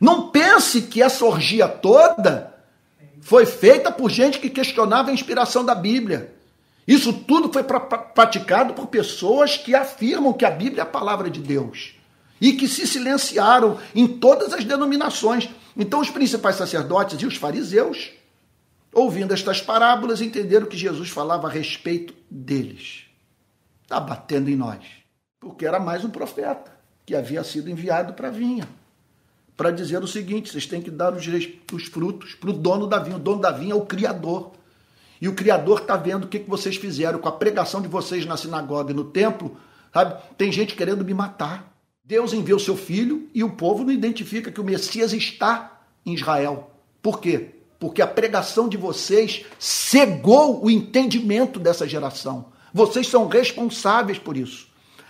[0.00, 2.54] Não pense que essa orgia toda
[3.20, 6.34] foi feita por gente que questionava a inspiração da Bíblia.
[6.86, 10.86] Isso tudo foi pra, pra, praticado por pessoas que afirmam que a Bíblia é a
[10.86, 11.94] palavra de Deus
[12.40, 15.48] e que se silenciaram em todas as denominações.
[15.76, 18.10] Então, os principais sacerdotes e os fariseus
[18.92, 23.04] ouvindo estas parábolas, entenderam que Jesus falava a respeito deles.
[23.82, 24.84] Está batendo em nós.
[25.40, 26.72] Porque era mais um profeta
[27.06, 28.68] que havia sido enviado para a vinha.
[29.56, 31.26] Para dizer o seguinte: vocês têm que dar os,
[31.72, 33.16] os frutos para o dono da vinha.
[33.16, 34.52] O dono da vinha é o Criador.
[35.20, 38.24] E o Criador está vendo o que, que vocês fizeram com a pregação de vocês
[38.24, 39.56] na sinagoga e no templo.
[39.92, 40.20] Sabe?
[40.36, 41.74] Tem gente querendo me matar.
[42.04, 46.70] Deus enviou seu filho e o povo não identifica que o Messias está em Israel.
[47.02, 47.57] Por quê?
[47.78, 52.46] Porque a pregação de vocês cegou o entendimento dessa geração.
[52.72, 54.68] Vocês são responsáveis por isso.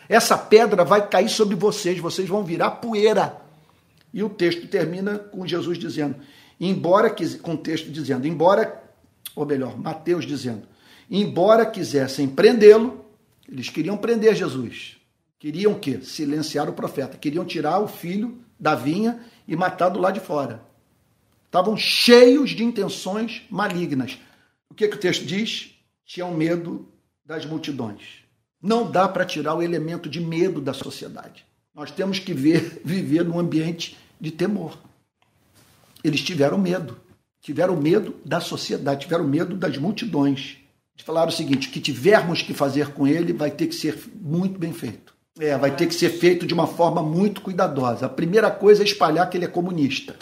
[0.09, 3.41] Essa pedra vai cair sobre vocês, vocês vão virar poeira.
[4.13, 6.17] E o texto termina com Jesus dizendo,
[6.59, 8.83] embora com o texto dizendo, embora,
[9.35, 10.63] ou melhor, Mateus dizendo,
[11.11, 13.05] embora quisessem prendê-lo,
[13.51, 14.97] eles queriam prender Jesus.
[15.39, 16.01] Queriam o quê?
[16.03, 17.17] Silenciar o profeta.
[17.17, 20.68] Queriam tirar o filho da vinha e matar do lado de fora.
[21.49, 24.19] Estavam cheios de intenções malignas.
[24.69, 25.75] O que, que o texto diz?
[26.05, 26.87] Tinham medo
[27.25, 28.23] das multidões.
[28.63, 31.47] Não dá para tirar o elemento de medo da sociedade.
[31.75, 34.79] Nós temos que ver, viver num ambiente de temor.
[36.05, 37.01] Eles tiveram medo.
[37.41, 40.59] Tiveram medo da sociedade, tiveram medo das multidões.
[40.95, 43.99] Eles falaram o seguinte: o que tivermos que fazer com ele vai ter que ser
[44.21, 45.15] muito bem feito.
[45.39, 48.05] É, vai ter que ser feito de uma forma muito cuidadosa.
[48.05, 50.17] A primeira coisa é espalhar que ele é comunista.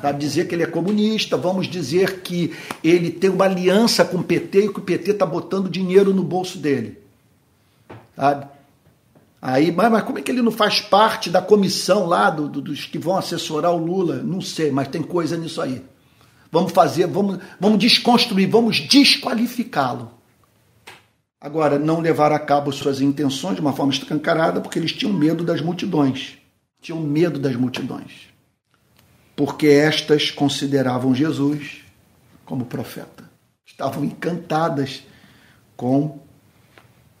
[0.00, 0.12] Tá?
[0.12, 4.66] Dizer que ele é comunista, vamos dizer que ele tem uma aliança com o PT
[4.66, 6.98] e que o PT está botando dinheiro no bolso dele.
[8.16, 8.46] Sabe?
[9.40, 12.60] Aí, mas, mas, como é que ele não faz parte da comissão lá do, do,
[12.60, 14.16] dos que vão assessorar o Lula?
[14.16, 15.84] Não sei, mas tem coisa nisso aí.
[16.50, 20.10] Vamos fazer, vamos, vamos desconstruir, vamos desqualificá-lo.
[21.40, 25.44] Agora, não levar a cabo suas intenções de uma forma escancarada, porque eles tinham medo
[25.44, 26.36] das multidões.
[26.80, 28.28] Tinham medo das multidões.
[29.38, 31.84] Porque estas consideravam Jesus
[32.44, 33.30] como profeta.
[33.64, 35.04] Estavam encantadas
[35.76, 36.18] com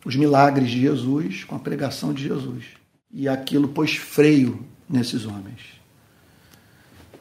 [0.04, 2.64] os milagres de Jesus, com a pregação de Jesus.
[3.08, 5.60] E aquilo pôs freio nesses homens.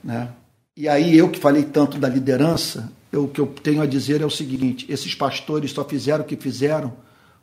[0.04, 0.32] Né?
[0.76, 4.22] E aí eu que falei tanto da liderança, eu, o que eu tenho a dizer
[4.22, 6.92] é o seguinte: esses pastores só fizeram o que fizeram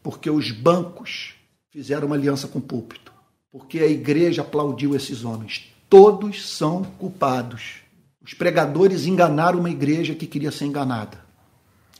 [0.03, 1.35] porque os bancos
[1.71, 3.13] fizeram uma aliança com o púlpito,
[3.53, 5.73] porque a igreja aplaudiu esses homens.
[5.97, 7.76] Todos são culpados.
[8.20, 11.20] Os pregadores enganaram uma igreja que queria ser enganada,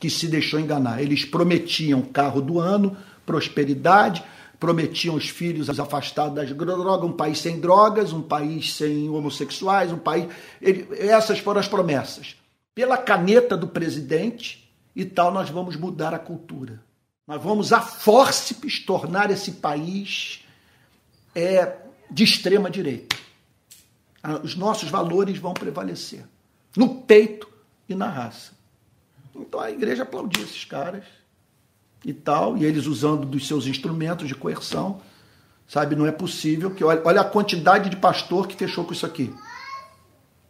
[0.01, 1.01] que se deixou enganar.
[1.01, 4.21] Eles prometiam carro do ano, prosperidade,
[4.59, 9.97] prometiam os filhos afastados das drogas, um país sem drogas, um país sem homossexuais, um
[9.97, 10.27] país.
[10.61, 12.35] Ele, essas foram as promessas.
[12.73, 16.81] Pela caneta do presidente e tal, nós vamos mudar a cultura.
[17.25, 20.43] Nós vamos a fórceps tornar esse país
[21.33, 21.77] é,
[22.11, 23.23] de extrema direita.
[24.43, 26.25] Os nossos valores vão prevalecer
[26.75, 27.47] no peito
[27.87, 28.53] e na raça.
[29.35, 31.03] Então a igreja aplaudia esses caras
[32.03, 35.01] e tal, e eles usando dos seus instrumentos de coerção,
[35.67, 35.95] sabe?
[35.95, 39.33] Não é possível que olha, olha a quantidade de pastor que fechou com isso aqui.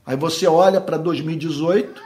[0.06, 2.02] Aí você olha para 2018,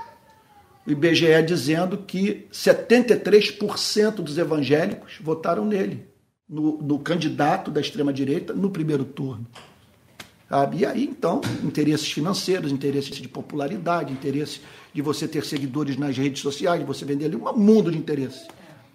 [0.88, 6.08] o IBGE dizendo que 73% dos evangélicos votaram nele,
[6.48, 9.46] no, no candidato da extrema-direita, no primeiro turno.
[10.74, 16.42] E aí, então, interesses financeiros, interesses de popularidade, interesse de você ter seguidores nas redes
[16.42, 18.48] sociais, de você vender ali, um mundo de interesses.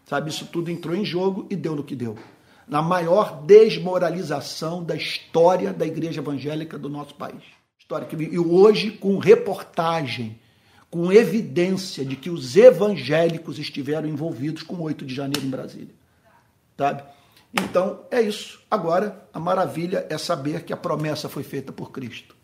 [0.05, 2.19] Sabe, isso tudo entrou em jogo e deu no que deu.
[2.67, 7.43] Na maior desmoralização da história da igreja evangélica do nosso país.
[7.79, 10.39] História que e hoje com reportagem,
[10.91, 15.95] com evidência de que os evangélicos estiveram envolvidos com o 8 de janeiro em Brasília.
[16.77, 17.05] Sabe?
[17.55, 18.61] Então, é isso.
[18.71, 22.35] Agora, a maravilha é saber que a promessa foi feita por Cristo.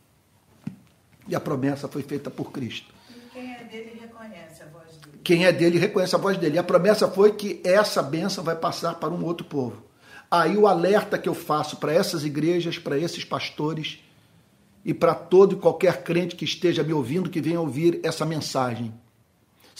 [1.26, 2.94] E a promessa foi feita por Cristo.
[3.10, 4.90] E quem é dele reconhece a voz
[5.22, 6.56] quem é dele reconhece a voz dele.
[6.56, 9.82] E a promessa foi que essa bênção vai passar para um outro povo.
[10.30, 13.98] Aí o alerta que eu faço para essas igrejas, para esses pastores
[14.84, 18.94] e para todo e qualquer crente que esteja me ouvindo, que venha ouvir essa mensagem.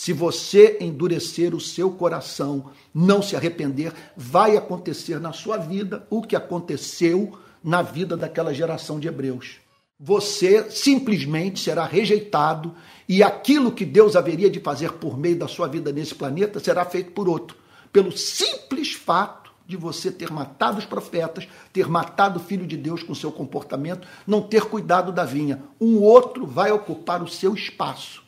[0.01, 6.23] Se você endurecer o seu coração, não se arrepender, vai acontecer na sua vida o
[6.23, 9.59] que aconteceu na vida daquela geração de hebreus
[10.03, 12.75] você simplesmente será rejeitado
[13.07, 16.87] e aquilo que Deus haveria de fazer por meio da sua vida nesse planeta será
[16.87, 17.55] feito por outro,
[17.93, 23.03] pelo simples fato de você ter matado os profetas, ter matado o filho de Deus
[23.03, 25.63] com seu comportamento, não ter cuidado da vinha.
[25.79, 28.23] Um outro vai ocupar o seu espaço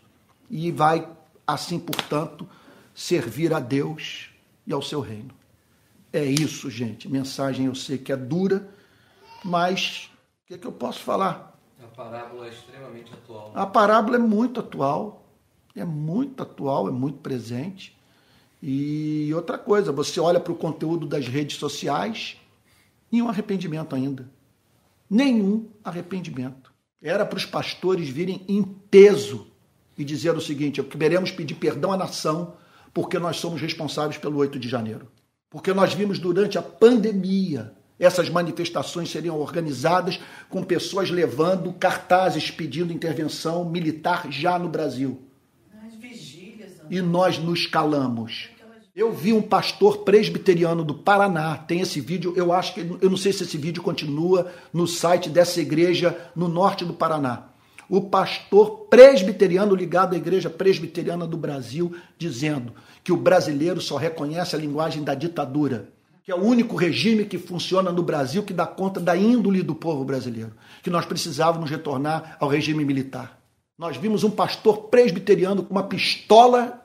[0.50, 1.08] e vai,
[1.46, 2.48] assim, portanto,
[2.94, 4.30] servir a Deus
[4.66, 5.34] e ao seu reino.
[6.12, 7.08] É isso, gente.
[7.08, 8.68] Mensagem eu sei que é dura,
[9.44, 10.10] mas
[10.44, 11.52] o que, é que eu posso falar?
[11.94, 13.52] parábola é extremamente atual.
[13.54, 15.26] A parábola é muito atual,
[15.74, 17.96] é muito atual, é muito presente.
[18.62, 22.36] E outra coisa, você olha para o conteúdo das redes sociais,
[23.10, 24.28] nenhum arrependimento ainda.
[25.08, 26.72] Nenhum arrependimento.
[27.00, 29.48] Era para os pastores virem em peso
[29.96, 32.54] e dizer o seguinte: queremos pedir perdão à nação
[32.92, 35.08] porque nós somos responsáveis pelo 8 de janeiro.
[35.48, 40.18] Porque nós vimos durante a pandemia essas manifestações seriam organizadas
[40.48, 45.22] com pessoas levando cartazes pedindo intervenção militar já no Brasil.
[46.00, 46.72] Vigílias.
[46.90, 48.48] E nós nos calamos.
[48.94, 53.16] Eu vi um pastor presbiteriano do Paraná, tem esse vídeo, eu acho que, eu não
[53.16, 57.51] sei se esse vídeo continua no site dessa igreja no norte do Paraná.
[57.92, 62.72] O pastor presbiteriano ligado à igreja presbiteriana do Brasil, dizendo
[63.04, 65.90] que o brasileiro só reconhece a linguagem da ditadura,
[66.24, 69.74] que é o único regime que funciona no Brasil que dá conta da índole do
[69.74, 73.38] povo brasileiro, que nós precisávamos retornar ao regime militar.
[73.78, 76.82] Nós vimos um pastor presbiteriano com uma pistola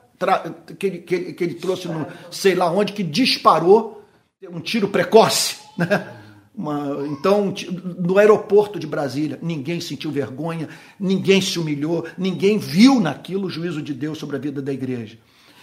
[0.78, 4.04] que ele, que, ele, que ele trouxe no sei lá onde, que disparou
[4.50, 5.56] um tiro precoce.
[5.78, 6.17] Né?
[6.58, 7.54] Uma, então,
[7.96, 13.80] no aeroporto de Brasília, ninguém sentiu vergonha, ninguém se humilhou, ninguém viu naquilo o juízo
[13.80, 15.16] de Deus sobre a vida da igreja.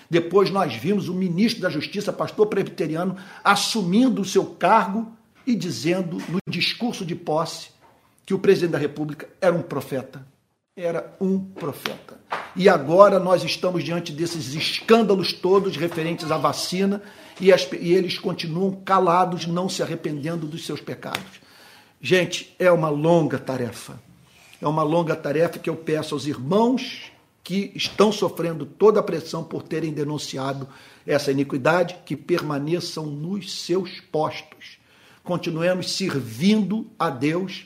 [0.09, 5.11] Depois nós vimos o ministro da Justiça, pastor presbiteriano, assumindo o seu cargo
[5.45, 7.71] e dizendo no discurso de posse
[8.25, 10.25] que o presidente da República era um profeta
[10.78, 12.19] era um profeta.
[12.53, 17.01] E agora nós estamos diante desses escândalos todos referentes à vacina
[17.39, 21.39] e, as, e, eles continuam calados, não se arrependendo dos seus pecados.
[22.01, 23.97] Gente, é uma longa tarefa.
[24.61, 27.09] É uma longa tarefa que eu peço aos irmãos
[27.41, 30.67] que estão sofrendo toda a pressão por terem denunciado
[31.07, 34.78] essa iniquidade, que permaneçam nos seus postos.
[35.23, 37.65] Continuemos servindo a Deus.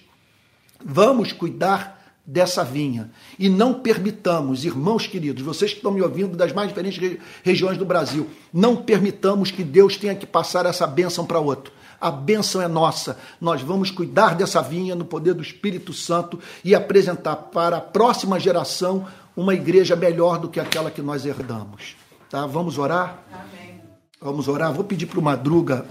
[0.85, 1.98] Vamos cuidar
[2.29, 3.09] dessa vinha.
[3.39, 7.85] E não permitamos, irmãos queridos, vocês que estão me ouvindo das mais diferentes regiões do
[7.85, 11.73] Brasil, não permitamos que Deus tenha que passar essa bênção para outro.
[11.99, 13.17] A bênção é nossa.
[13.41, 18.39] Nós vamos cuidar dessa vinha no poder do Espírito Santo e apresentar para a próxima
[18.39, 21.95] geração uma igreja melhor do que aquela que nós herdamos.
[22.29, 22.45] Tá?
[22.45, 23.23] Vamos orar?
[23.33, 23.81] Amém.
[24.21, 24.71] Vamos orar.
[24.71, 25.83] Vou pedir para o Madruga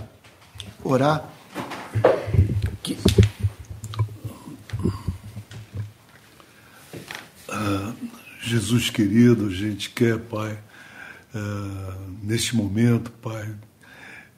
[0.85, 1.29] orar.
[2.83, 2.97] Que...
[7.51, 7.58] Ah,
[8.41, 10.59] Jesus querido, a gente quer, Pai,
[11.35, 13.49] uh, neste momento, Pai,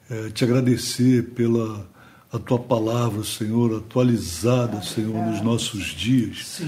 [0.09, 1.89] uh, te agradecer pela
[2.31, 6.61] a tua palavra, Senhor, atualizada, Senhor, nos nossos dias,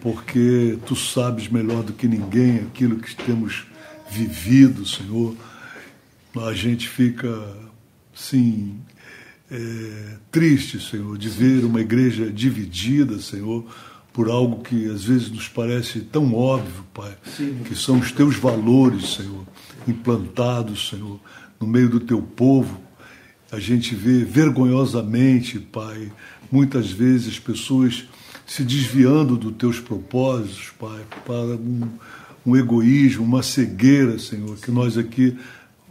[0.00, 3.66] porque tu sabes melhor do que ninguém aquilo que temos
[4.10, 5.36] vivido, Senhor.
[6.34, 7.28] A gente fica,
[8.14, 8.80] sim,
[9.50, 13.66] é, triste, Senhor, de ver uma igreja dividida, Senhor
[14.12, 17.60] por algo que às vezes nos parece tão óbvio, Pai, Sim.
[17.64, 19.44] que são os teus valores, Senhor,
[19.88, 21.18] implantados, Senhor,
[21.58, 22.80] no meio do teu povo.
[23.50, 26.12] A gente vê vergonhosamente, Pai,
[26.50, 28.04] muitas vezes pessoas
[28.46, 31.88] se desviando dos teus propósitos, Pai, para um,
[32.44, 35.36] um egoísmo, uma cegueira, Senhor, que nós aqui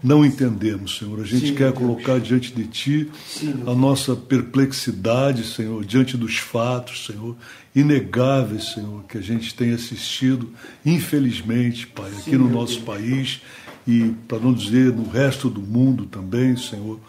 [0.04, 1.20] não entendemos, Senhor.
[1.20, 6.38] A gente Sim, quer colocar diante de Ti Sim, a nossa perplexidade, Senhor, diante dos
[6.38, 7.36] fatos, Senhor,
[7.76, 10.50] inegáveis, Senhor, que a gente tem assistido,
[10.86, 12.86] infelizmente, Pai, aqui Sim, no nosso Deus.
[12.86, 13.42] país
[13.88, 17.00] e, para não dizer, no resto do mundo também, Senhor,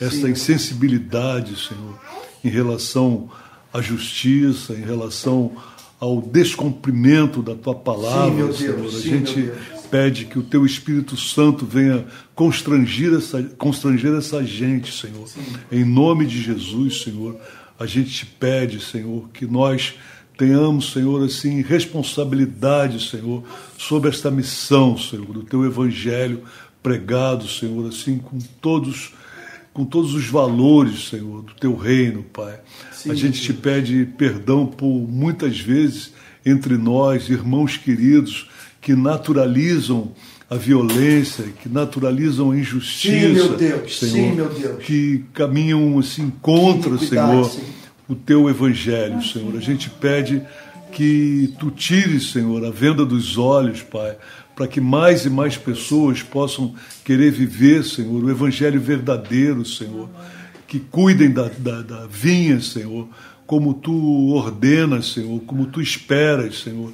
[0.00, 1.98] essa insensibilidade, Senhor,
[2.44, 3.30] em relação
[3.72, 5.52] à justiça, em relação
[6.00, 8.86] ao descumprimento da Tua palavra, Senhor.
[8.86, 9.52] A gente
[9.90, 15.26] pede que o teu Espírito Santo venha constranger essa, constranger essa gente, Senhor.
[15.28, 15.40] Sim.
[15.70, 17.38] Em nome de Jesus, Senhor,
[17.78, 19.94] a gente te pede, Senhor, que nós
[20.36, 23.44] tenhamos, Senhor, assim, responsabilidade, Senhor,
[23.76, 26.42] sobre esta missão, Senhor, do teu evangelho
[26.82, 29.12] pregado, Senhor, assim, com todos
[29.72, 32.58] com todos os valores, Senhor, do teu reino, Pai.
[32.92, 36.12] Sim, a gente te pede perdão por muitas vezes
[36.44, 38.48] entre nós, irmãos queridos,
[38.80, 40.12] que naturalizam
[40.48, 44.84] a violência, que naturalizam a injustiça, sim, meu Deus, Senhor, sim, meu Deus.
[44.84, 47.62] que caminham assim contra, Senhor, sim.
[48.08, 49.54] o teu evangelho, Senhor.
[49.56, 50.42] A gente pede
[50.90, 54.16] que tu tires, Senhor, a venda dos olhos, Pai,
[54.56, 56.74] para que mais e mais pessoas possam
[57.04, 60.08] querer viver, Senhor, o evangelho verdadeiro, Senhor,
[60.66, 63.08] que cuidem da, da, da vinha, Senhor,
[63.46, 66.92] como tu ordenas, Senhor, como tu esperas, Senhor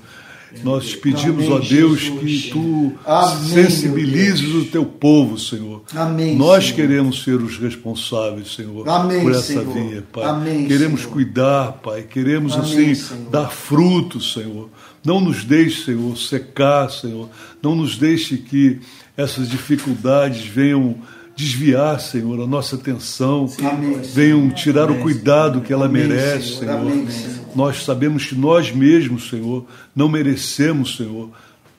[0.63, 2.43] nós pedimos, Amém, ó Deus, Jesus.
[2.45, 5.83] que tu Amém, sensibilizes o teu povo, Senhor.
[5.95, 6.77] Amém, Nós Senhor.
[6.77, 9.73] queremos ser os responsáveis, Senhor, Amém, por essa Senhor.
[9.75, 10.25] vinha, Pai.
[10.25, 11.13] Amém, queremos Senhor.
[11.13, 12.03] cuidar, Pai.
[12.03, 12.95] Queremos, assim,
[13.31, 14.69] dar frutos, Senhor.
[15.05, 17.29] Não nos deixe, Senhor, secar, Senhor.
[17.63, 18.81] Não nos deixe que
[19.17, 20.97] essas dificuldades venham
[21.37, 24.01] desviar, Senhor, a nossa atenção, Amém.
[24.15, 27.46] venham tirar o cuidado que ela merece, Senhor.
[27.57, 31.31] Nós sabemos que nós mesmos, Senhor, não merecemos, Senhor,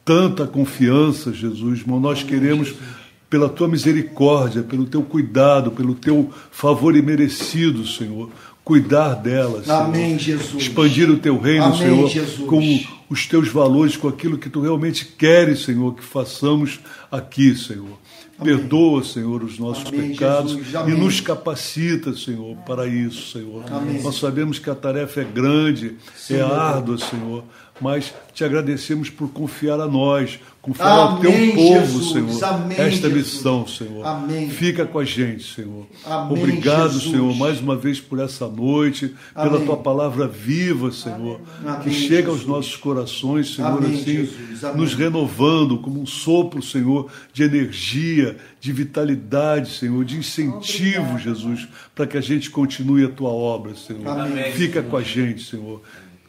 [0.04, 2.74] tanta confiança, Jesus, mas nós queremos,
[3.30, 8.30] pela tua misericórdia, pelo teu cuidado, pelo teu favor imerecido, Senhor,
[8.64, 9.82] cuidar delas, Senhor.
[9.84, 10.64] Amém, Jesus.
[10.64, 12.48] Expandir o teu reino, Amém, Senhor, Jesus.
[12.48, 16.80] com os teus valores, com aquilo que tu realmente queres, Senhor, que façamos
[17.12, 18.00] aqui, Senhor.
[18.44, 23.64] Perdoa, Senhor, os nossos Amém, pecados e nos capacita, Senhor, para isso, Senhor.
[23.72, 24.02] Amém.
[24.02, 26.52] Nós sabemos que a tarefa é grande, é Senhor.
[26.52, 27.44] é árdua, Senhor,
[27.80, 32.12] mas te agradecemos por confiar a nós, confiar Amém, ao teu povo, Jesus.
[32.12, 33.14] Senhor, Amém, esta Jesus.
[33.14, 34.06] missão, Senhor.
[34.06, 34.50] Amém.
[34.50, 35.88] Fica com a gente, Senhor.
[36.06, 37.12] Amém, Obrigado, Jesus.
[37.12, 41.40] Senhor, mais uma vez por essa noite, pela tua palavra viva, Senhor,
[41.84, 44.30] que chega aos nossos corações, Senhor, assim,
[44.76, 51.20] nos renovando como um sopro, Senhor, de energia, de vitalidade, Senhor, de incentivo, Obrigado.
[51.24, 54.04] Jesus, para que a gente continue a tua obra, Senhor.
[54.54, 55.82] Fica com a gente, Senhor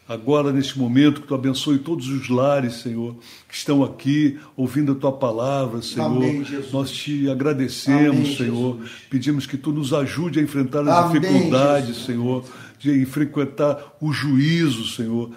[0.09, 3.15] agora neste momento, que tu abençoe todos os lares, Senhor,
[3.47, 6.07] que estão aqui ouvindo a tua palavra, Senhor.
[6.07, 8.77] Amém, Nós te agradecemos, Amém, Senhor.
[8.79, 8.91] Jesus.
[9.11, 12.07] Pedimos que tu nos ajude a enfrentar as Amém, dificuldades, Jesus.
[12.07, 12.45] Senhor,
[12.79, 15.31] de enfrentar o juízo, Senhor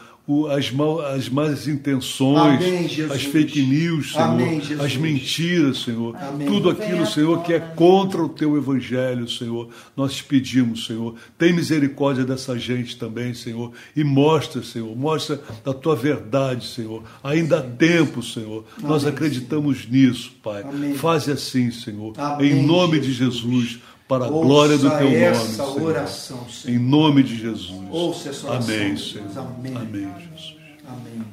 [0.49, 6.47] as, mal, as más intenções, Amém, as fake news, Senhor, Amém, as mentiras, Senhor, Amém.
[6.47, 9.69] tudo aquilo, Senhor, que é contra o teu evangelho, Senhor.
[9.95, 15.73] Nós te pedimos, Senhor, tem misericórdia dessa gente também, Senhor, e mostra, Senhor, mostra a
[15.73, 17.03] tua verdade, Senhor.
[17.23, 18.63] Ainda há tempo, Senhor.
[18.81, 20.63] Nós acreditamos nisso, Pai.
[20.95, 23.79] Faze assim, Senhor, em nome de Jesus
[24.11, 25.81] para a Ouça glória do teu nome, Senhor.
[25.83, 26.75] Oração, Senhor.
[26.75, 27.81] Em nome de Jesus.
[27.89, 29.37] Ouça essa oração, Amém, Senhor.
[29.37, 29.73] Amém.
[29.73, 30.55] Amém, Jesus.
[30.85, 31.23] Amém.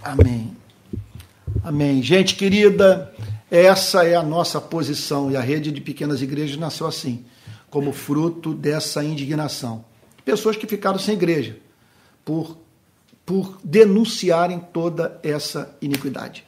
[0.00, 0.56] Amém.
[1.64, 2.02] Amém.
[2.04, 3.12] Gente querida,
[3.50, 7.24] essa é a nossa posição e a rede de pequenas igrejas nasceu assim,
[7.68, 9.84] como fruto dessa indignação.
[10.24, 11.58] Pessoas que ficaram sem igreja
[12.24, 12.56] por
[13.26, 16.44] por denunciarem toda essa iniquidade.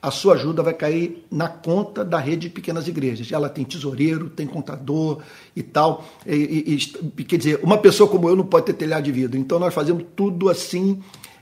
[0.01, 3.32] a sua ajuda vai cair na conta da rede de pequenas igrejas.
[3.32, 5.22] Ela tem tesoureiro, tem contador
[5.56, 6.04] e tal.
[6.26, 6.80] E,
[7.16, 9.39] e, quer dizer, uma pessoa como eu não pode ter telhado de vidro.
[9.39, 10.99] Então nós fazemos tudo assim,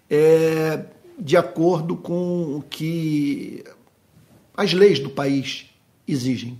[0.09, 0.83] é,
[1.17, 3.63] de acordo com o que
[4.53, 5.67] as leis do país
[6.05, 6.59] exigem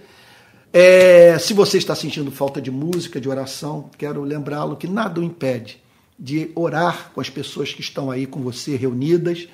[0.70, 5.24] É, se você está sentindo falta de música, de oração, quero lembrá-lo que nada o
[5.24, 5.80] impede
[6.18, 9.48] de orar com as pessoas que estão aí com você reunidas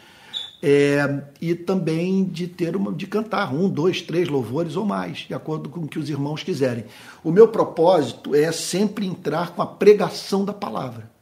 [0.63, 5.35] é, e também de ter uma de cantar um, dois, três louvores ou mais, de
[5.35, 6.87] acordo com o que os irmãos quiserem.
[7.23, 11.13] O meu propósito é sempre entrar com a pregação da palavra.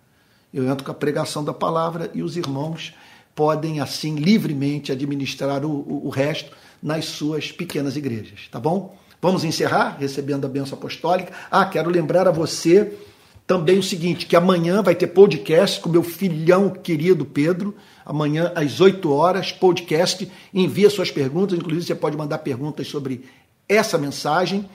[0.53, 2.95] Eu entro com a pregação da palavra e os irmãos
[3.35, 8.97] podem, assim, livremente administrar o, o, o resto nas suas pequenas igrejas, tá bom?
[9.21, 11.33] Vamos encerrar recebendo a benção apostólica.
[11.51, 12.93] Ah, quero lembrar a você
[13.47, 17.75] também o seguinte, que amanhã vai ter podcast com meu filhão querido Pedro,
[18.05, 23.25] amanhã às 8 horas, podcast, envia suas perguntas, inclusive você pode mandar perguntas sobre
[23.69, 24.69] essa mensagem.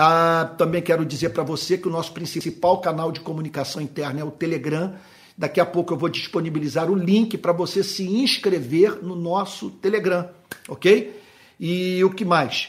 [0.00, 4.24] Ah, também quero dizer para você que o nosso principal canal de comunicação interna é
[4.24, 4.94] o Telegram.
[5.36, 10.28] Daqui a pouco eu vou disponibilizar o link para você se inscrever no nosso Telegram,
[10.68, 11.20] ok?
[11.58, 12.68] E o que mais?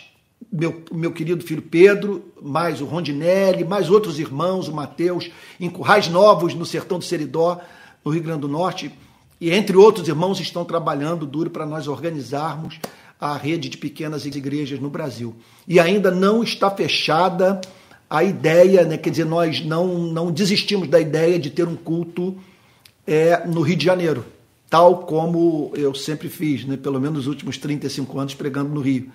[0.52, 6.08] Meu, meu querido filho Pedro, mais o Rondinelli, mais outros irmãos, o Mateus, em Currais
[6.08, 7.62] Novos, no Sertão do Seridó,
[8.04, 8.92] no Rio Grande do Norte,
[9.40, 12.80] e entre outros irmãos estão trabalhando duro para nós organizarmos
[13.20, 15.36] a rede de pequenas igrejas no Brasil.
[15.68, 17.60] E ainda não está fechada
[18.10, 22.36] a ideia, né, quer dizer, nós não, não desistimos da ideia de ter um culto
[23.06, 24.26] é, no Rio de Janeiro,
[24.70, 29.12] tal como eu sempre fiz, né, pelo menos nos últimos 35 anos pregando no Rio.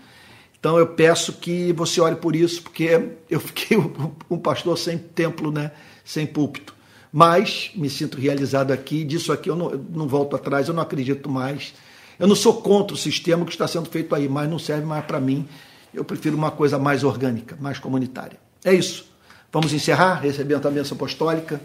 [0.61, 3.77] Então eu peço que você ore por isso, porque eu fiquei
[4.31, 5.73] um pastor sem templo, né,
[6.05, 6.75] sem púlpito.
[7.13, 10.83] Mas me sinto realizado aqui, disso aqui eu não, eu não volto atrás, eu não
[10.83, 11.75] acredito mais
[12.19, 15.05] eu não sou contra o sistema que está sendo feito aí, mas não serve mais
[15.05, 15.49] para mim.
[15.93, 18.39] Eu prefiro uma coisa mais orgânica, mais comunitária.
[18.65, 19.07] É isso.
[19.53, 21.61] Vamos encerrar recebendo a bênção apostólica.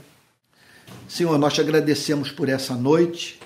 [1.08, 3.40] Senhor, nós te agradecemos por essa noite,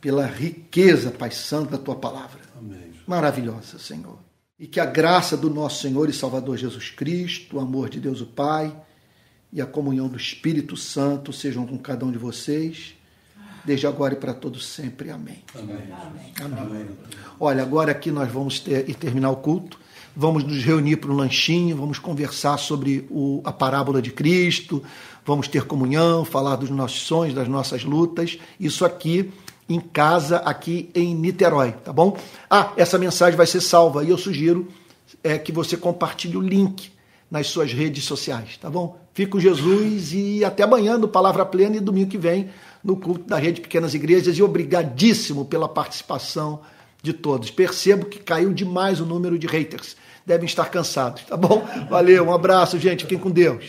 [0.00, 2.40] pela riqueza, Pai Santo, da tua palavra.
[2.58, 2.92] Amém.
[3.06, 4.18] Maravilhosa, Senhor.
[4.58, 8.20] E que a graça do nosso Senhor e Salvador Jesus Cristo, o amor de Deus
[8.20, 8.74] o Pai
[9.52, 12.94] e a comunhão do Espírito Santo sejam com cada um de vocês
[13.64, 15.10] desde agora e para todos sempre.
[15.10, 15.42] Amém.
[15.54, 15.76] Amém.
[16.40, 16.58] Amém.
[16.60, 16.88] Amém.
[17.38, 19.78] Olha, agora aqui nós vamos ter e terminar o culto.
[20.14, 24.82] Vamos nos reunir para um lanchinho, vamos conversar sobre o, a parábola de Cristo,
[25.24, 28.38] vamos ter comunhão, falar dos nossos sonhos, das nossas lutas.
[28.60, 29.32] Isso aqui
[29.68, 32.18] em casa, aqui em Niterói, tá bom?
[32.50, 34.68] Ah, essa mensagem vai ser salva e eu sugiro
[35.24, 36.92] é, que você compartilhe o link
[37.30, 38.98] nas suas redes sociais, tá bom?
[39.14, 42.50] Fico com Jesus e até amanhã no Palavra Plena e domingo que vem
[42.82, 46.60] no culto da Rede Pequenas Igrejas e obrigadíssimo pela participação
[47.02, 47.50] de todos.
[47.50, 49.96] Percebo que caiu demais o número de haters.
[50.24, 51.66] Devem estar cansados, tá bom?
[51.90, 53.02] Valeu, um abraço, gente.
[53.02, 53.64] Fiquem com Deus.